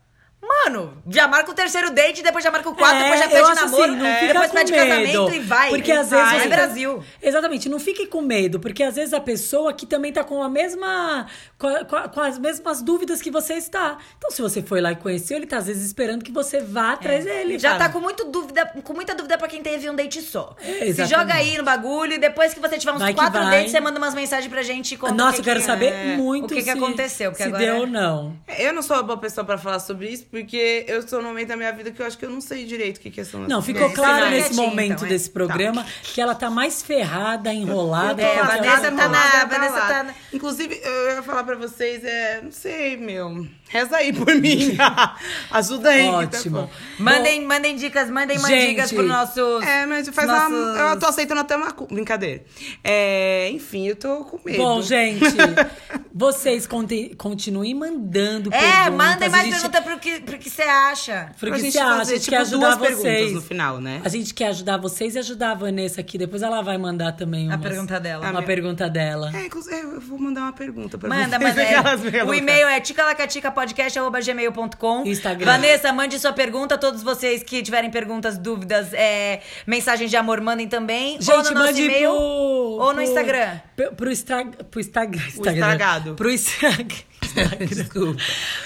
[0.49, 3.41] Mano, já marca o terceiro date, depois já marca o quarto, É, depois já pede
[3.51, 5.69] acho namoro, assim, não fica depois com pede medo, casamento e vai.
[5.71, 6.39] Porque às vezes vai.
[6.41, 7.05] você É Brasil.
[7.23, 10.49] Exatamente, não fique com medo, porque às vezes a pessoa que também tá com a
[10.49, 11.27] mesma.
[11.59, 13.99] Com, a- com as mesmas dúvidas que você está.
[14.19, 16.93] Então, se você foi lá e conheceu, ele tá às vezes esperando que você vá
[16.93, 17.59] atrás dele.
[17.59, 17.85] Já cara.
[17.87, 20.55] tá com, muito dúvida, com muita dúvida pra quem teve um date só.
[20.61, 21.09] É, Se exatamente.
[21.11, 23.81] joga aí no bagulho e depois que você tiver uns Vai que quatro dates, você
[23.81, 26.49] manda umas mensagens pra gente e Nossa, que eu quero que- saber é, muito o
[26.49, 27.31] que, que se, aconteceu.
[27.31, 27.65] Porque se agora...
[27.65, 28.37] deu ou não.
[28.59, 31.49] Eu não sou a boa pessoa pra falar sobre isso, porque eu estou no momento
[31.49, 33.41] da minha vida que eu acho que eu não sei direito o que, que são
[33.49, 35.09] Não, ficou claro nesse momento então, é.
[35.09, 38.21] desse programa que ela tá mais ferrada, enrolada.
[38.21, 38.91] É, a Vanessa tá coisa.
[38.91, 43.47] na- Nada Vanessa tá na- Inclusive, eu ia falar pra vocês, é, não sei, meu.
[43.69, 44.77] Reza aí por mim.
[45.51, 46.05] Ajuda aí.
[46.07, 46.57] tá Ótimo.
[46.63, 46.71] bom.
[46.99, 49.65] Mandem, mandem dicas, mandem mais dicas pros nossos.
[49.65, 50.53] É, mas faz nossos...
[50.53, 50.79] uma.
[50.93, 51.73] Eu tô aceitando até uma.
[51.91, 52.45] Brincadeira.
[52.85, 54.59] É, enfim, eu tô com medo.
[54.59, 55.21] Bom, gente,
[56.15, 56.67] vocês
[57.19, 58.95] continuem mandando É, perguntas.
[58.95, 61.31] mandem mais a gente, perguntas pro que, pro que você acha.
[61.39, 63.33] Pro que você acha, a gente tipo, quer ajudar vocês.
[63.33, 64.01] no final, né?
[64.05, 66.17] A gente quer ajudar vocês e ajudar a Vanessa aqui.
[66.17, 68.21] Depois ela vai mandar também A umas- pergunta dela.
[68.23, 69.33] Uma A minha- pergunta dela.
[69.35, 71.49] É, inclusive, eu vou mandar uma pergunta pra Manda, vocês.
[71.57, 71.63] manda.
[71.67, 71.77] é.
[71.77, 72.39] Aquelas meio O loucas.
[72.43, 72.81] e-mail é
[73.67, 75.45] ticalacaticapodcast.gmail.com Instagram.
[75.47, 76.77] Vanessa, mande sua pergunta.
[76.79, 81.15] Todos vocês que tiverem perguntas, dúvidas, é, mensagens de amor, mandem também.
[81.17, 82.11] ou Gente, no nosso e-mail.
[82.11, 83.61] pro, ou no pro- Instagram.
[83.77, 85.23] Pro, pro, Instra- pro Instagram.
[85.29, 86.15] estragado.
[86.15, 86.87] Pro Instagram.
[87.69, 88.21] Desculpa.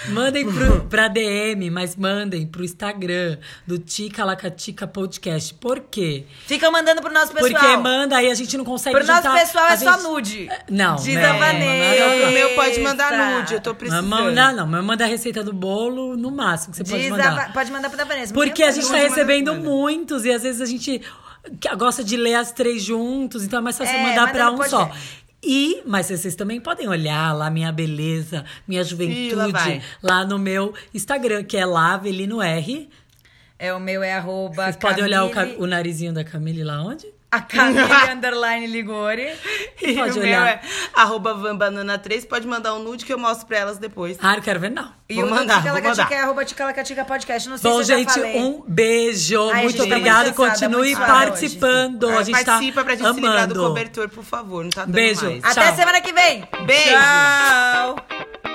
[0.08, 5.54] Mandem pro, pra DM, mas mandem pro Instagram do Tica Lacatica Podcast.
[5.54, 6.24] Por quê?
[6.46, 7.52] Fica mandando pro nosso pessoal.
[7.52, 10.02] Porque manda aí, a gente não consegue Pro nosso juntar- pessoal a é só gente-
[10.02, 10.48] nude.
[10.70, 12.06] Não, Diz não, a não, Vanessa.
[12.20, 14.06] não, O meu pode mandar nude, eu tô precisando.
[14.06, 17.16] manda, não, mas manda a receita do bolo no máximo que você pode Diz a
[17.16, 17.34] mandar.
[17.46, 18.32] Va- pode mandar pra Vanessa.
[18.34, 21.00] Porque a gente tá recebendo muitos e às vezes a gente
[21.60, 24.62] que- gosta de ler as três juntos, então é mais fácil É, mandar no um
[24.68, 24.90] só.
[25.42, 29.82] E, mas vocês também podem olhar lá minha beleza, minha juventude, lá vai.
[30.02, 32.88] lá no meu Instagram, que é lá, Avelino R.
[33.58, 36.82] É, o meu é arroba Vocês podem olhar o, Camille- o narizinho da Camille lá
[36.82, 37.06] onde?
[37.32, 39.28] A Camille underline Ligori.
[39.80, 40.40] E Pode o olhar.
[40.40, 40.60] meu é
[40.94, 42.26] arroba vanbanana3.
[42.26, 44.18] Pode mandar um nude que eu mostro pra elas depois.
[44.20, 44.92] Ah, não quero ver, não.
[45.08, 46.16] E Vou o mandar, vou Ticalacatica mandar.
[46.16, 47.48] é arroba Ticalacatica podcast.
[47.48, 48.36] Não sei Bom, se eu já gente, falei.
[48.40, 49.50] um beijo.
[49.50, 50.24] Ai, muito gente, tá obrigada.
[50.24, 52.08] muito cansada, Continue muito suada participando.
[52.08, 53.68] A gente Participa tá pra gente se livrar do amando.
[53.68, 54.64] cobertor, por favor.
[54.64, 55.24] Não tá dando Beijo.
[55.24, 55.44] mais.
[55.44, 55.76] Até Tchau.
[55.76, 56.48] semana que vem.
[56.66, 56.90] Beijo.
[56.90, 58.49] Tchau.